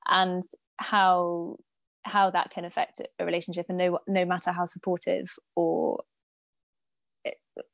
[0.09, 0.43] and
[0.77, 1.57] how
[2.03, 6.03] how that can affect a relationship, and no no matter how supportive or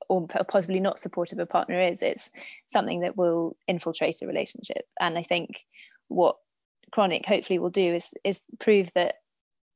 [0.09, 2.31] or possibly not supportive a partner is it's
[2.67, 4.85] something that will infiltrate a relationship.
[4.99, 5.65] And i think
[6.07, 6.37] what
[6.91, 9.15] chronic hopefully will do is is prove that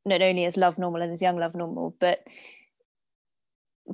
[0.08, 2.26] not only is love normal and is young love normal but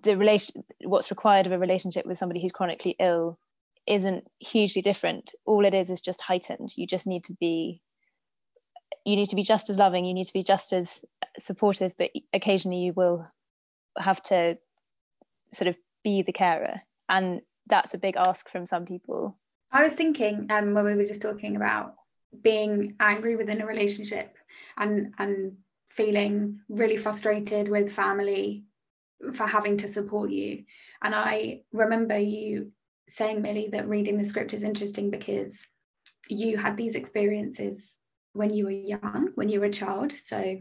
[0.02, 3.38] the relation what's required of a relationship with somebody who's chronically ill
[3.86, 5.34] isn't hugely different.
[5.46, 6.74] All it is is just heightened.
[6.78, 7.82] You just need to be
[9.06, 11.04] you need to be just as loving you need to be just as
[11.38, 13.28] supportive but occasionally you will
[13.98, 14.58] have to
[15.52, 16.82] sort of be the carer.
[17.10, 19.38] And that's a big ask from some people.
[19.72, 21.96] I was thinking um, when we were just talking about
[22.42, 24.36] being angry within a relationship
[24.78, 25.58] and and
[25.96, 28.64] feeling really frustrated with family
[29.34, 30.64] for having to support you
[31.02, 32.72] and i remember you
[33.08, 35.66] saying millie that reading the script is interesting because
[36.28, 37.98] you had these experiences
[38.34, 40.58] when you were young when you were a child so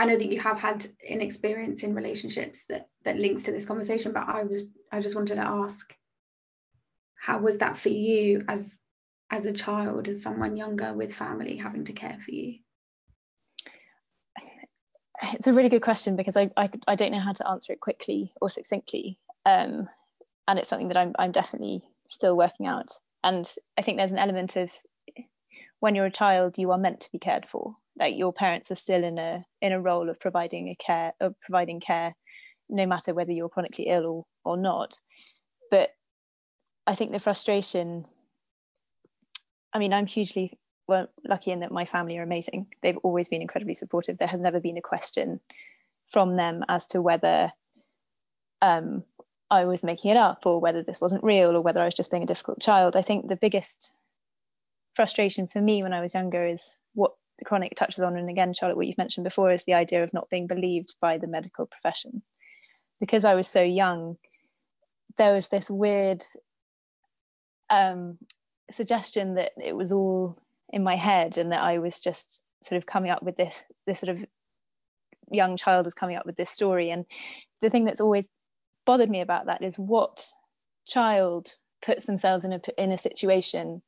[0.00, 3.66] I know that you have had an experience in relationships that that links to this
[3.66, 5.94] conversation, but I was I just wanted to ask,
[7.16, 8.78] how was that for you as
[9.30, 12.60] as a child, as someone younger with family having to care for you?
[15.22, 17.80] It's a really good question because I I, I don't know how to answer it
[17.80, 19.88] quickly or succinctly, um,
[20.48, 22.90] and it's something that I'm I'm definitely still working out.
[23.22, 24.72] And I think there's an element of
[25.80, 28.76] when you're a child, you are meant to be cared for like your parents are
[28.76, 32.16] still in a in a role of providing a care of providing care
[32.68, 34.06] no matter whether you're chronically ill
[34.44, 34.98] or, or not
[35.70, 35.90] but
[36.86, 38.06] i think the frustration
[39.72, 40.58] i mean i'm hugely
[40.90, 42.66] well lucky in that my family are amazing.
[42.82, 44.18] They've always been incredibly supportive.
[44.18, 45.40] There has never been a question
[46.08, 47.52] from them as to whether
[48.60, 49.04] um,
[49.50, 52.10] i was making it up or whether this wasn't real or whether i was just
[52.10, 52.94] being a difficult child.
[52.94, 53.92] I think the biggest
[54.94, 57.12] frustration for me when i was younger is what
[57.44, 60.30] chronic touches on, and again, Charlotte, what you've mentioned before is the idea of not
[60.30, 62.22] being believed by the medical profession.
[62.98, 64.18] Because I was so young,
[65.16, 66.24] there was this weird
[67.70, 68.18] um,
[68.70, 70.36] suggestion that it was all
[70.70, 74.00] in my head and that I was just sort of coming up with this, this
[74.00, 74.24] sort of
[75.30, 76.90] young child was coming up with this story.
[76.90, 77.04] And
[77.62, 78.28] the thing that's always
[78.86, 80.24] bothered me about that is what
[80.86, 83.82] child puts themselves in a in a situation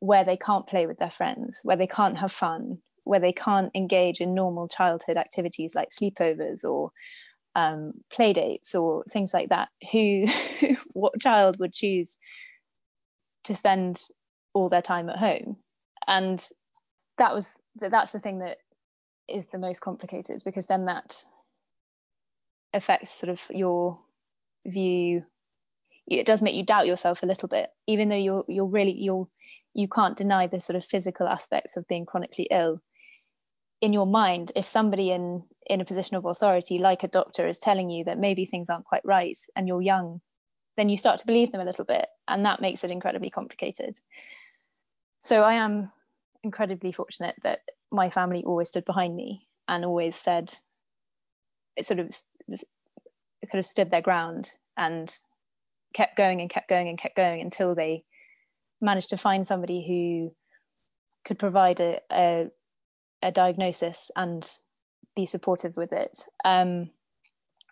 [0.00, 3.70] where they can't play with their friends, where they can't have fun, where they can't
[3.74, 6.90] engage in normal childhood activities like sleepovers or
[7.56, 9.68] um, play dates or things like that.
[9.92, 10.26] Who,
[10.92, 12.18] what child would choose
[13.44, 14.02] to spend
[14.54, 15.56] all their time at home?
[16.06, 16.46] And
[17.18, 18.58] that was that's the thing that
[19.28, 21.24] is the most complicated because then that
[22.72, 23.98] affects sort of your
[24.66, 25.24] view.
[26.06, 29.28] It does make you doubt yourself a little bit even though you're you're really you're
[29.74, 32.80] you can't deny the sort of physical aspects of being chronically ill.
[33.80, 37.58] In your mind if somebody in in a position of authority like a doctor is
[37.58, 40.20] telling you that maybe things aren't quite right and you're young
[40.76, 43.98] then you start to believe them a little bit and that makes it incredibly complicated
[45.20, 45.90] so i am
[46.42, 47.60] incredibly fortunate that
[47.90, 50.52] my family always stood behind me and always said
[51.76, 52.10] it sort of
[53.50, 55.14] kind of stood their ground and
[55.94, 58.04] kept going and kept going and kept going until they
[58.80, 60.34] managed to find somebody who
[61.24, 62.46] could provide a, a,
[63.22, 64.50] a diagnosis and
[65.16, 66.26] be supportive with it.
[66.44, 66.90] Um,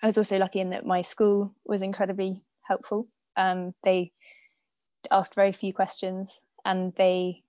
[0.02, 3.08] I was also lucky in that my school was incredibly helpful.
[3.36, 4.12] Um, they
[5.10, 7.42] asked very few questions and they,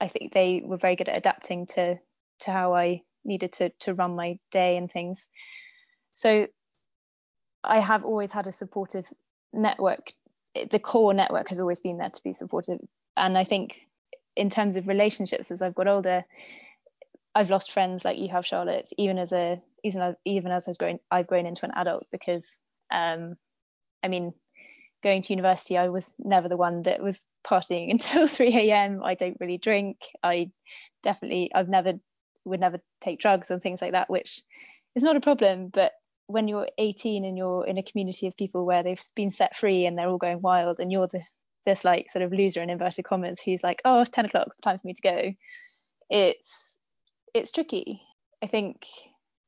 [0.00, 1.98] I think they were very good at adapting to,
[2.40, 5.28] to how I needed to, to run my day and things.
[6.14, 6.46] So
[7.62, 9.06] I have always had a supportive
[9.52, 10.12] network
[10.70, 12.78] the core network has always been there to be supportive
[13.16, 13.80] and i think
[14.36, 16.24] in terms of relationships as i've got older
[17.34, 20.98] i've lost friends like you have charlotte even as a even, even as i've grown
[21.10, 22.60] i've grown into an adult because
[22.92, 23.36] um
[24.02, 24.32] i mean
[25.04, 29.14] going to university i was never the one that was partying until 3 a.m i
[29.14, 29.98] don't really drink.
[30.22, 30.50] I
[31.02, 31.92] definitely i've never
[32.44, 34.42] would never take drugs and things like that which
[34.94, 35.70] is not a problem.
[35.72, 35.92] But
[36.26, 39.84] when you're 18 and you're in a community of people where they've been set free
[39.84, 41.20] and they're all going wild and you're the
[41.66, 44.78] this like sort of loser in inverted commas who's like oh it's 10 o'clock time
[44.78, 45.34] for me to go
[46.10, 46.78] it's
[47.32, 48.02] it's tricky.
[48.42, 48.82] I think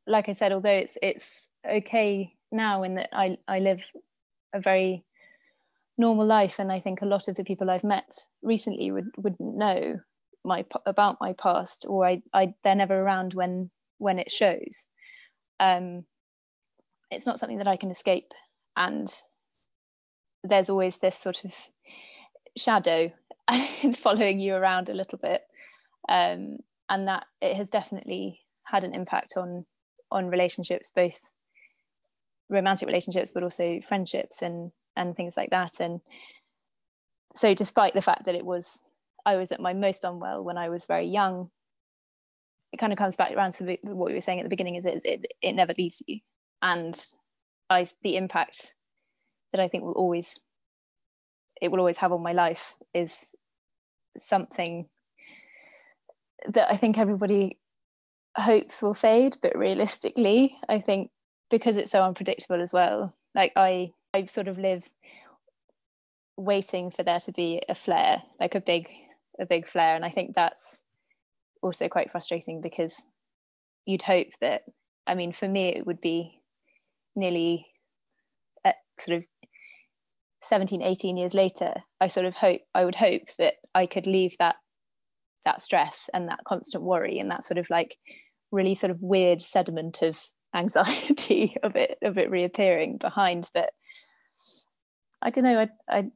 [0.07, 3.85] like i said although it's it's okay now in that i i live
[4.55, 5.05] a very
[5.99, 9.57] normal life and i think a lot of the people i've met recently would wouldn't
[9.57, 9.99] know
[10.45, 14.87] my about my past or i, I they're never around when when it shows
[15.59, 16.05] um
[17.11, 18.33] it's not something that I can escape.
[18.77, 19.09] And
[20.43, 21.55] there's always this sort of
[22.57, 23.13] shadow
[23.95, 25.43] following you around a little bit.
[26.09, 29.67] Um, and that it has definitely had an impact on
[30.13, 31.33] on relationships, both
[32.49, 35.81] romantic relationships but also friendships and and things like that.
[35.81, 36.01] And
[37.37, 38.91] so despite the fact that it was
[39.25, 41.51] i was at my most unwell when i was very young
[42.73, 44.87] it kind of comes back around to what we were saying at the beginning is
[44.87, 46.19] it, it it never leaves you.
[46.63, 46.99] And
[47.71, 48.75] i the impact
[49.53, 50.41] that i think will always
[51.61, 53.35] it will always have on my life is
[54.17, 54.87] something
[56.49, 57.59] that i think everybody
[58.37, 61.11] hopes will fade but realistically i think
[61.51, 64.89] because it's so unpredictable as well like i i sort of live
[66.37, 68.89] waiting for there to be a flare like a big
[69.39, 69.95] a big flare.
[69.97, 70.83] And i think that's
[71.63, 73.07] also quite frustrating because
[73.87, 74.63] you'd hope that
[75.07, 76.41] i mean for me it would be
[77.15, 77.67] nearly
[78.65, 79.25] uh, sort of
[80.43, 84.37] 17 18 years later i sort of hope i would hope that i could leave
[84.39, 84.57] that
[85.47, 87.97] that stress and that constant worry and that sort of like
[88.53, 90.23] really sort of weird sediment of
[90.55, 93.51] anxiety of it of it reappearing behind.
[93.55, 93.73] That
[95.23, 95.69] i don't know i
[95.99, 96.11] i,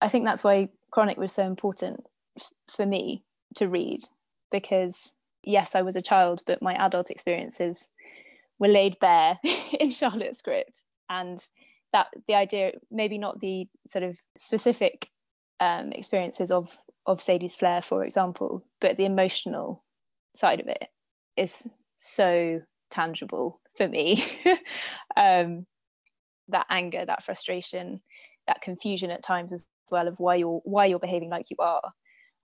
[0.00, 2.04] I think that's why chronic was so important
[2.38, 3.24] f- for me
[3.56, 4.00] to read
[4.50, 7.90] because yes i was a child but my adult experiences
[8.60, 9.40] were laid bare
[9.80, 10.84] in charlotte's script.
[11.08, 11.44] And
[11.92, 15.08] that the idea maybe not the sort of specific
[15.58, 19.82] um, experiences of of sadie's flare, for example but the emotional
[20.36, 20.86] side of it
[21.36, 21.66] is
[21.96, 22.60] so
[22.90, 24.24] tangible for me.
[25.16, 25.66] Um,
[26.50, 28.00] that anger that frustration
[28.46, 31.92] that confusion at times as well of why you're why you're behaving like you are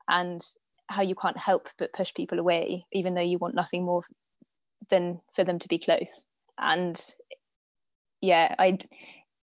[0.09, 0.41] and
[0.89, 4.03] how you can't help but push people away even though you want nothing more
[4.91, 6.25] than for them to be close.
[6.59, 6.99] And
[8.23, 8.79] yeah i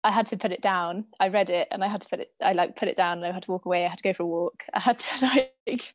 [0.04, 1.06] i had to put it down.
[1.18, 3.26] I read it and i had to put it i like put it down and
[3.26, 3.84] i had to walk away.
[3.84, 4.64] I had to go for a walk.
[4.74, 5.26] I had to
[5.66, 5.94] like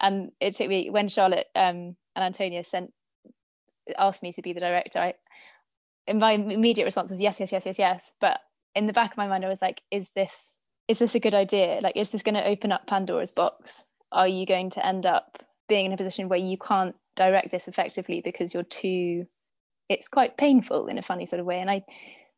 [0.00, 2.92] and it took me when charlotte um, and antonia sent
[3.98, 5.14] asked me to be the director I,
[6.12, 8.14] my immediate response was yes yes yes yes yes.
[8.20, 8.40] But
[8.74, 11.34] in the back of my mind i was like is this is this a good
[11.34, 11.80] idea?
[11.82, 13.86] Like is this going to open up pandora's box?
[14.12, 17.68] Are you going to end up being in a position where you can't direct this
[17.68, 19.26] effectively because you're too
[19.88, 21.60] it's quite painful in a funny sort of way?
[21.60, 21.82] And i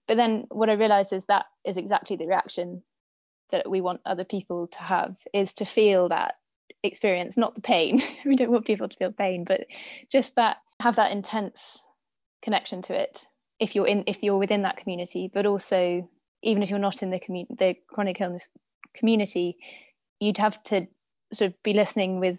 [0.07, 2.83] but then what i realized is that is exactly the reaction
[3.51, 6.37] that we want other people to have is to feel that
[6.83, 8.01] experience not the pain.
[8.25, 9.67] We don't want people to feel pain but
[10.11, 11.87] just that have that intense
[12.43, 13.27] connection to it
[13.59, 16.09] if you're in if you're within that community but also
[16.43, 18.49] even if you're not in the community the chronic illness
[18.95, 19.57] community
[20.21, 20.87] you'd have to
[21.33, 22.39] sort of be listening with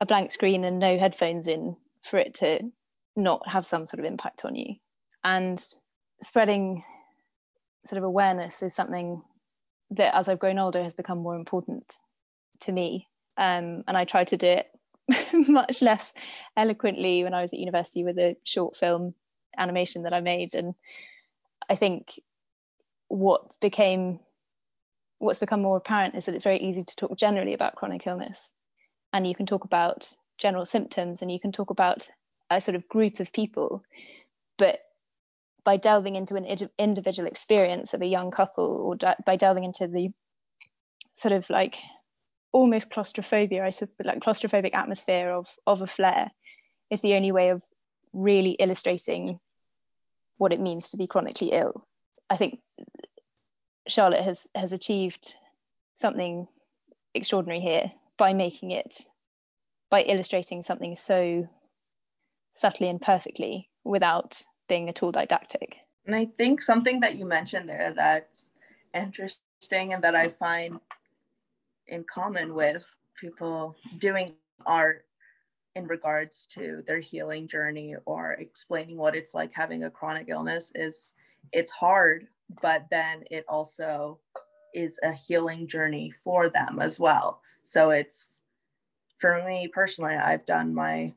[0.00, 2.60] a blank screen and no headphones in for it to
[3.16, 4.74] not have some sort of impact on you.
[5.22, 5.62] And
[6.22, 6.84] spreading
[7.86, 9.22] sort of awareness is something
[9.90, 11.94] that as i've grown older has become more important
[12.60, 13.08] to me.
[13.36, 14.66] Um, and i try to do it
[15.48, 16.14] much less
[16.56, 19.14] eloquently when i was at university with a short film
[19.58, 20.54] animation that i made.
[20.54, 20.74] And
[21.68, 22.20] i think
[23.08, 24.20] what became
[25.18, 28.52] what's become more apparent is that it's very easy to talk generally about chronic illness.
[29.12, 32.08] And you can talk about general symptoms and you can talk about
[32.50, 33.84] a sort of group of people.
[34.58, 34.80] But
[35.64, 36.46] by delving into an
[36.78, 40.10] individual experience of a young couple or by delving into the
[41.14, 41.78] sort of like
[42.52, 46.30] almost claustrophobia i suppose like claustrophobic atmosphere of of a flare
[46.90, 47.62] is the only way of
[48.12, 49.40] really illustrating
[50.38, 51.86] what it means to be chronically ill
[52.30, 52.60] i think
[53.86, 55.36] Charlotte has has achieved
[55.92, 56.48] something
[57.14, 58.96] extraordinary here by making it
[59.90, 61.48] by illustrating something so
[62.52, 65.76] subtly and perfectly without being at all didactic.
[66.06, 68.50] And I think something that you mentioned there that's
[68.94, 70.80] interesting and that I find
[71.86, 74.34] in common with people doing
[74.66, 75.04] art
[75.76, 80.70] in regards to their healing journey or explaining what it's like having a chronic illness
[80.74, 81.12] is
[81.52, 82.26] it's hard
[82.62, 84.20] but then it also
[84.74, 87.40] is a healing journey for them as well.
[87.62, 88.40] So it's
[89.18, 91.14] for me personally, I've done my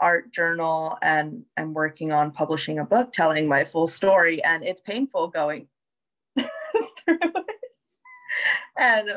[0.00, 4.80] art journal and I'm working on publishing a book telling my full story, and it's
[4.80, 5.68] painful going
[6.36, 6.48] through
[7.08, 7.46] it.
[8.78, 9.10] And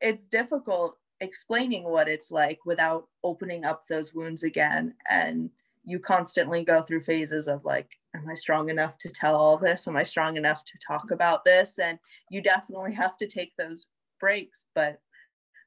[0.00, 4.94] it's difficult explaining what it's like without opening up those wounds again.
[5.08, 5.50] And
[5.84, 9.86] you constantly go through phases of like am i strong enough to tell all this?
[9.86, 11.78] Am i strong enough to talk about this?
[11.78, 11.98] And
[12.30, 13.86] you definitely have to take those
[14.18, 14.98] breaks but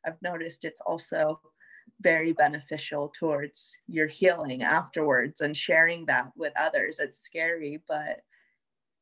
[0.06, 1.40] i've noticed it's also
[2.02, 7.00] very beneficial towards your healing afterwards and sharing that with others.
[7.00, 8.22] It's scary but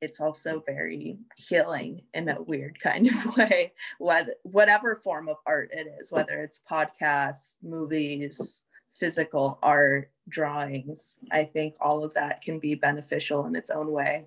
[0.01, 5.69] it's also very healing in a weird kind of way whether whatever form of art
[5.73, 8.63] it is whether it's podcasts movies
[8.99, 11.17] physical art, drawings.
[11.31, 14.25] I think all of that can be beneficial in its own way.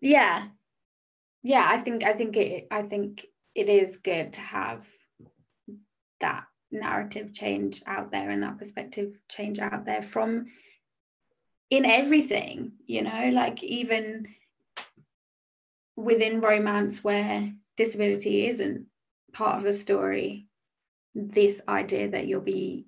[0.00, 0.48] yeah
[1.42, 4.84] yeah i think i think it i think it is good to have
[6.20, 10.46] that narrative change out there and that perspective change out there from
[11.70, 14.26] in everything you know like even
[15.96, 18.86] within romance where disability isn't
[19.32, 20.46] part of the story
[21.14, 22.86] this idea that you'll be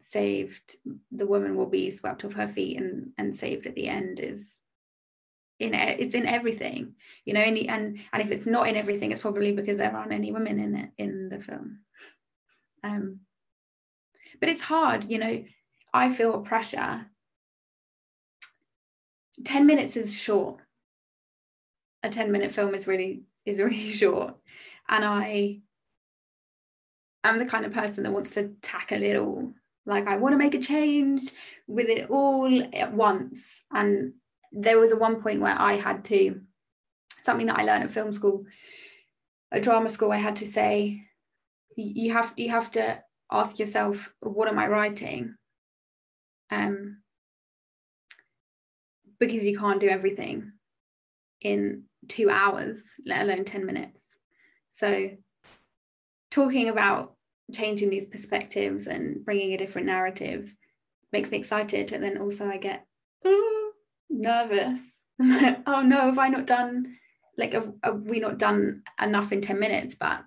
[0.00, 0.76] saved
[1.10, 4.60] the woman will be swept off her feet and and saved at the end is
[5.58, 9.20] in it's in everything you know and and and if it's not in everything it's
[9.20, 11.80] probably because there aren't any women in it in the film.
[12.84, 13.20] Um
[14.40, 15.44] but it's hard you know
[15.92, 17.06] i feel pressure.
[19.44, 20.60] 10 minutes is short
[22.02, 24.36] a 10 minute film is really is really short.
[24.88, 25.60] And i
[27.24, 29.52] i'm the kind of person that wants to tackle it all
[29.84, 31.30] like i want to make a change
[31.66, 33.62] with it all at once.
[33.72, 34.14] And
[34.52, 36.40] there was a one point where i had to
[37.22, 38.44] something that i learned at film school
[39.52, 41.02] a drama school i had to say
[41.76, 45.34] you have you have to ask yourself what am i writing?
[46.50, 47.02] Um
[49.18, 50.52] because you can't do everything
[51.40, 54.04] in two hours let alone 10 minutes.
[54.70, 55.10] So
[56.30, 57.14] talking about
[57.52, 60.54] changing these perspectives and bringing a different narrative
[61.12, 62.86] makes me excited But then also i get
[63.26, 63.72] ooh,
[64.10, 65.02] nervous.
[65.66, 66.96] Oh no have i not done
[67.36, 69.94] like have, have we not done enough in 10 minutes?
[69.94, 70.24] But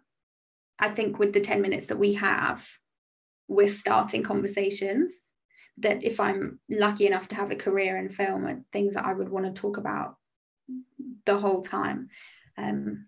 [0.79, 2.67] i think with the 10 minutes that we have
[3.47, 5.13] we're starting conversations
[5.77, 9.13] that if i'm lucky enough to have a career in film and things that i
[9.13, 10.15] would want to talk about
[11.25, 12.09] the whole time.
[12.57, 13.07] Um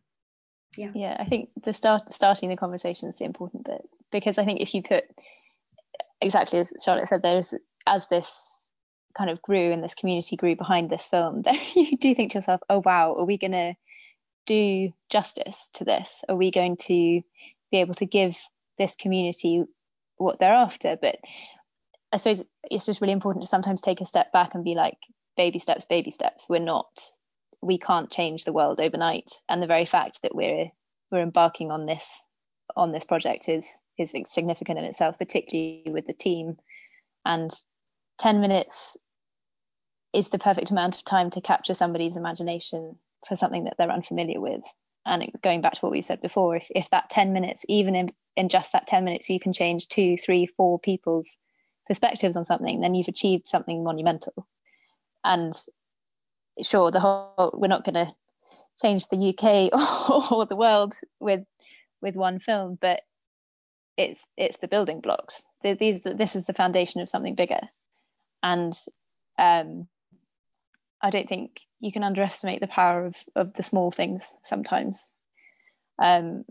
[0.76, 0.92] yeah.
[0.96, 4.60] Yeah i think the start starting the conversation is the important bit because i think
[4.60, 5.04] if you put
[6.20, 7.54] exactly as charlotte said there's
[7.86, 8.72] as this
[9.16, 12.40] kind of grew and this community grew behind this film then you do think to
[12.40, 13.76] yourself oh wow are we going to
[14.46, 16.24] do justice to this?
[16.30, 17.22] Are we going to
[17.72, 18.38] be able to give
[18.78, 19.64] this community
[20.18, 20.98] what they're after?
[21.00, 21.18] But
[22.12, 24.98] i suppose it's just really important to sometimes take a step back and be like
[25.36, 26.48] baby steps baby steps.
[26.50, 27.00] We're not
[27.64, 29.32] we can't change the world overnight.
[29.50, 30.70] And the very fact that we're
[31.12, 32.26] we're embarking on this
[32.76, 36.58] on this project is is significant in itself particularly with the team.
[37.26, 37.52] And
[38.20, 38.98] 10 minutes
[40.12, 42.98] is the perfect amount of time to capture somebody's imagination
[43.28, 44.62] for something that they're unfamiliar with.
[45.06, 48.10] And going back to what we said before if, if that 10 minutes even in,
[48.36, 51.38] in just that 10 minutes you can change two three four people's
[51.88, 54.48] perspectives on something then you've achieved something monumental.
[55.24, 55.54] And
[56.62, 58.14] sure the whole we're not going to
[58.82, 59.72] change the UK
[60.32, 61.44] or the world with
[62.02, 63.02] with one film but
[63.98, 65.46] it's it's the building blocks.
[65.62, 67.62] The, these this is the foundation of something bigger.
[68.42, 68.74] And
[69.38, 69.88] um,
[71.02, 75.10] I don't think you can underestimate the power of of the small things sometimes.
[76.00, 76.46] Um,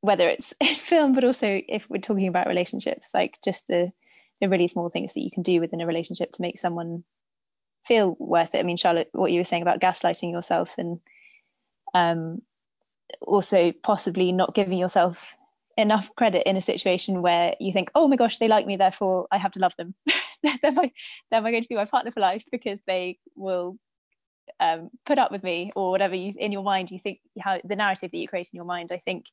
[0.00, 3.92] whether it's in film but also if we're talking about relationships like just the
[4.40, 7.04] the really small things that you can do within a relationship to make someone
[7.84, 8.60] feel worth it.
[8.60, 11.00] I mean, Charlotte, what you were saying about gaslighting yourself and
[11.94, 12.42] um,
[13.20, 15.36] also possibly not giving yourself
[15.76, 19.26] enough credit in a situation where you think, oh my gosh, they like me, therefore
[19.30, 19.94] I have to love them.
[20.42, 20.90] they're, my,
[21.30, 23.78] they're my going to be my partner for life because they will
[24.60, 27.76] um, put up with me or whatever you in your mind you think how the
[27.76, 28.90] narrative that you create in your mind.
[28.92, 29.26] I think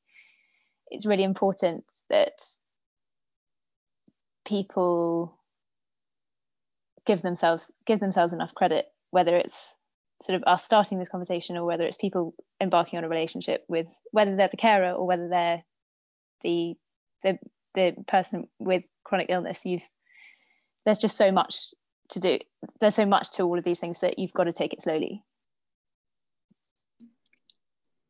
[0.89, 2.39] it's really important that
[4.45, 5.38] people
[7.10, 9.76] give themselves give themselves enough credit whether it's
[10.22, 13.99] sort of us starting this conversation or whether it's people embarking on a relationship with
[14.12, 15.64] whether they're the carer or whether they're
[16.43, 16.76] the
[17.24, 17.39] the
[17.74, 19.88] the person with chronic illness you've
[20.86, 21.74] there's just so much
[22.10, 22.39] to do.
[22.80, 25.24] There's so much to all of these things that you've got to take it slowly.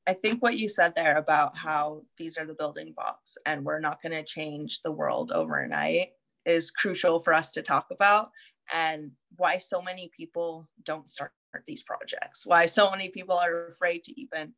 [0.07, 3.79] I think what you said there about how these are the building blocks and we're
[3.79, 6.09] not going to change the world overnight
[6.45, 8.29] is crucial for us to talk about
[8.73, 11.31] and why so many people don't start
[11.65, 14.53] these projects, why so many people are afraid to even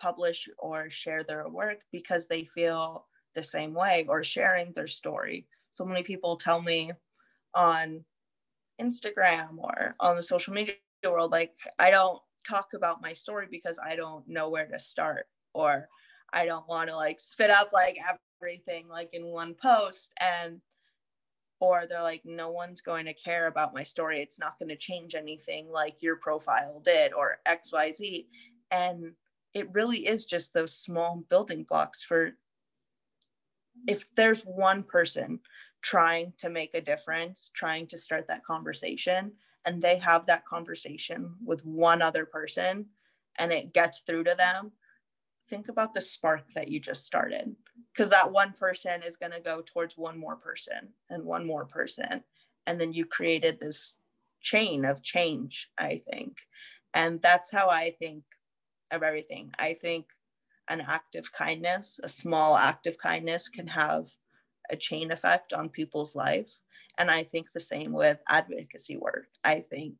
[0.00, 5.46] publish or share their work because they feel the same way or sharing their story.
[5.70, 6.92] So many people tell me
[7.54, 8.04] on
[8.80, 13.78] Instagram or on the social media world, like, I don't talk about my story because
[13.84, 15.88] I don't know where to start or
[16.32, 17.96] I don't want to like spit up like
[18.40, 20.12] everything like in one post.
[20.20, 20.60] And
[21.60, 24.20] or they're like no one's going to care about my story.
[24.20, 28.26] It's not going to change anything like your profile did or xyz
[28.70, 29.12] and
[29.54, 32.32] it really is just those small building blocks for
[33.86, 35.40] if there's one person
[35.82, 39.32] trying to make a difference trying to start that conversation
[39.64, 42.86] and they have that conversation with one other person
[43.38, 44.72] and it gets through to them,
[45.48, 47.54] think about the spark that you just started
[47.92, 51.64] because that one person is going to go towards one more person and one more
[51.64, 52.22] person.
[52.66, 53.96] And then you created this
[54.42, 56.36] chain of change i think.
[56.94, 58.22] And that's how i think
[58.90, 59.50] of everything.
[59.58, 60.06] I think
[60.68, 64.06] an act of kindness a small act of kindness can have
[64.70, 66.52] a chain effect on people's life.
[66.98, 69.28] And i think the same with advocacy work.
[69.44, 69.94] I think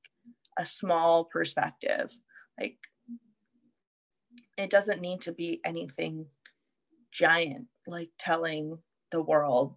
[0.58, 2.10] a small perspective
[2.58, 2.78] like
[4.56, 6.26] it doesn't need to be anything
[7.16, 8.76] giant like telling
[9.10, 9.74] the world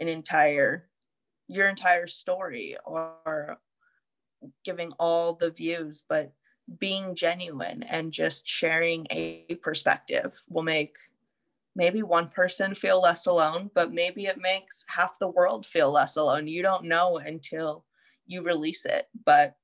[0.00, 0.88] an entire
[1.48, 3.58] your entire story or
[4.64, 6.32] giving all the views but
[6.78, 10.96] being genuine and just sharing a perspective will make
[11.76, 16.16] maybe one person feel less alone but maybe it makes half the world feel less
[16.16, 17.84] alone you don't know until
[18.26, 19.56] you release it but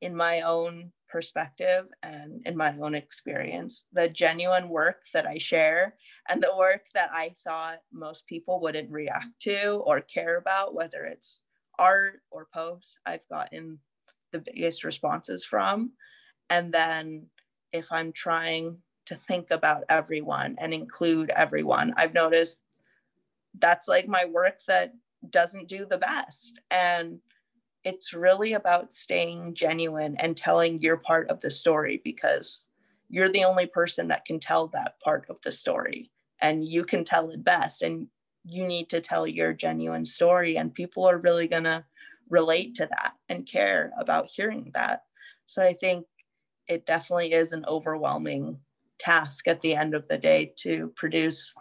[0.00, 3.86] in my own perspective and in my own experience.
[3.92, 5.94] The genuine work that I share
[6.28, 11.04] and the work that I thought most people wouldn't react to or care about, whether
[11.04, 11.40] it's
[11.78, 13.78] art or posts, I've gotten
[14.32, 15.92] the biggest responses from.
[16.50, 17.26] And then
[17.72, 18.76] if I'm trying
[19.06, 22.60] to think about everyone and include everyone, I've noticed
[23.58, 24.92] that's like my work that
[25.30, 26.60] doesn't do the best.
[26.70, 27.20] And
[27.84, 32.66] it's really about staying genuine and telling your part of the story because
[33.08, 36.10] you're the only person that can tell that part of the story
[36.40, 38.06] and you can tell it best and
[38.44, 41.84] you need to tell your genuine story and people are really going to
[42.30, 45.04] relate to that and care about hearing that
[45.46, 46.06] so i think
[46.66, 48.58] it definitely is an overwhelming
[48.98, 51.54] task at the end of the day to produce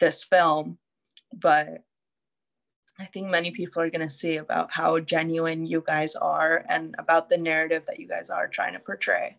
[0.00, 0.78] this film
[1.40, 1.84] but
[2.98, 6.94] I think many people are going to see about how genuine you guys are and
[6.98, 9.36] about the narrative that you guys are trying to portray.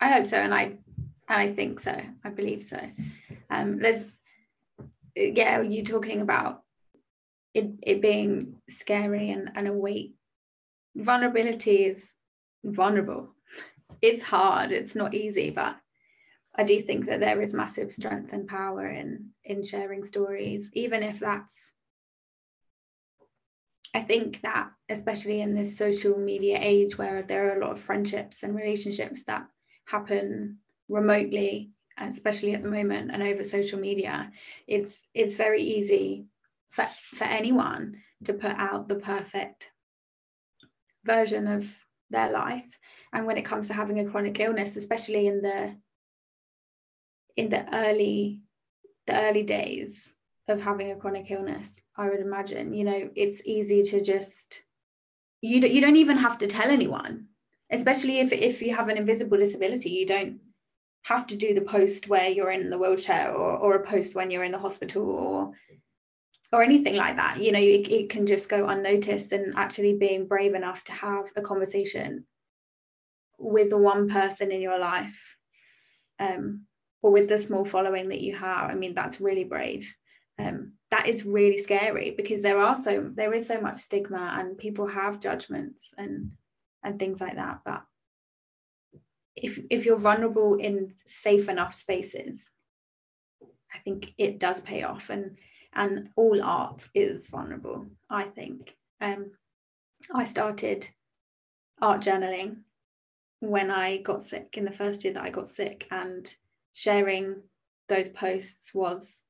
[0.00, 0.78] I hope so, and I
[1.28, 2.00] I think so.
[2.24, 2.80] I believe so.
[3.50, 4.04] Um, there's
[5.14, 6.62] yeah, You're talking about
[7.54, 10.14] it it being scary and, and a weight.
[10.94, 12.08] Vulnerability is
[12.64, 13.30] vulnerable.
[14.02, 14.72] It's hard.
[14.72, 15.76] It's not easy, but
[16.54, 21.02] I do think that there is massive strength and power in in sharing stories, even
[21.02, 21.72] if that's
[23.94, 27.80] I think that especially in this social media age where there are a lot of
[27.80, 29.46] friendships and relationships that
[29.86, 30.58] happen
[30.88, 34.30] remotely, especially at the moment and over social media,
[34.66, 36.26] it's it's very easy
[36.70, 36.84] for,
[37.14, 39.70] for anyone to put out the perfect
[41.04, 41.74] version of
[42.10, 42.78] their life.
[43.12, 45.76] And when it comes to having a chronic illness, especially in the
[47.36, 48.42] in the early
[49.06, 50.12] the early days
[50.48, 54.62] of having a chronic illness i would imagine you know it's easy to just
[55.42, 57.26] you don't, you don't even have to tell anyone
[57.70, 60.40] especially if if you have an invisible disability you don't
[61.06, 64.28] have to do the post where you're in the wheelchair or, or a post when
[64.28, 65.52] you're in the hospital or
[66.52, 67.40] or anything like that.
[67.40, 71.26] You know it, it can just go unnoticed and actually being brave enough to have
[71.36, 72.24] a conversation
[73.38, 75.36] with the one person in your life
[76.18, 76.62] um,
[77.02, 78.68] or with the small following that you have.
[78.68, 79.94] I mean that's really brave.
[80.40, 84.58] Um, that is really scary because there are so there is so much stigma and
[84.58, 86.32] people have judgments and
[86.82, 87.82] and things like that but
[89.36, 92.50] if if you're vulnerable in safe enough spaces
[93.74, 95.36] i think it does pay off and
[95.74, 98.74] and all art is vulnerable i think.
[99.00, 99.32] Um
[100.14, 100.88] i started
[101.80, 102.62] art journaling
[103.40, 106.34] when i got sick in the first year that i got sick and
[106.72, 107.42] sharing
[107.88, 109.22] those posts was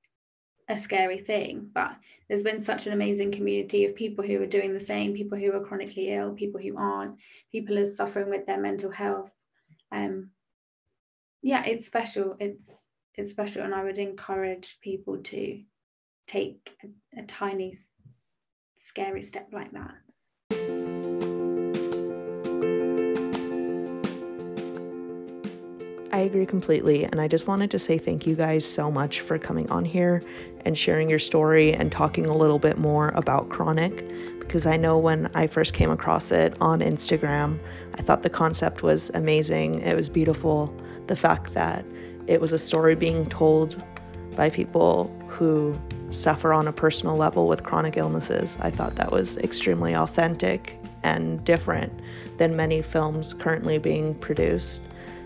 [0.69, 1.97] a scary thing but
[2.29, 5.53] there's been such an amazing community of people who are doing the same people who
[5.53, 7.17] are chronically ill people who aren't
[7.53, 9.31] people who are suffering with their mental health
[9.97, 10.31] um
[11.43, 15.63] yeah it's special it's it's special and i would encourage people to
[16.27, 17.75] take a, a tiny
[18.79, 19.95] scary step like that
[26.13, 27.05] I agree completely.
[27.05, 30.23] And I just wanted to say thank you guys so much for coming on here
[30.65, 34.03] and sharing your story and talking a little bit more about chronic.
[34.47, 37.59] Because I know when I first came across it on Instagram,
[37.95, 39.81] I thought the concept was amazing.
[39.81, 40.75] It was beautiful.
[41.09, 41.85] The fact that
[42.27, 43.83] it was a story being told
[44.37, 45.79] by people who
[46.11, 51.43] suffer on a personal level with chronic illnesses, I thought that was extremely authentic and
[51.45, 51.93] different
[52.39, 54.83] than many films currently being produced.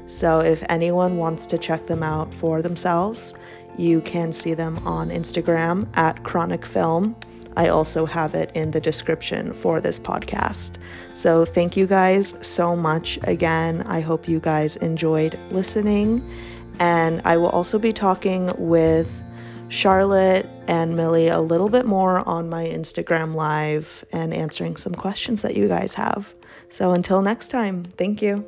[0.07, 3.35] So if anyone wants to check them out for themselves,
[3.79, 7.17] you can see them on Instagram at Chronic Film
[7.57, 10.77] I also have it in the description for this podcast.
[11.13, 13.83] So thank you guys so much again.
[13.83, 16.29] I hope you guys enjoyed listening.
[16.79, 19.09] And I will also be talking with
[19.69, 25.43] Charlotte and Millie a little bit more on my Instagram live and answering some questions
[25.43, 26.33] that you guys have.
[26.71, 28.45] So until next time, thank you.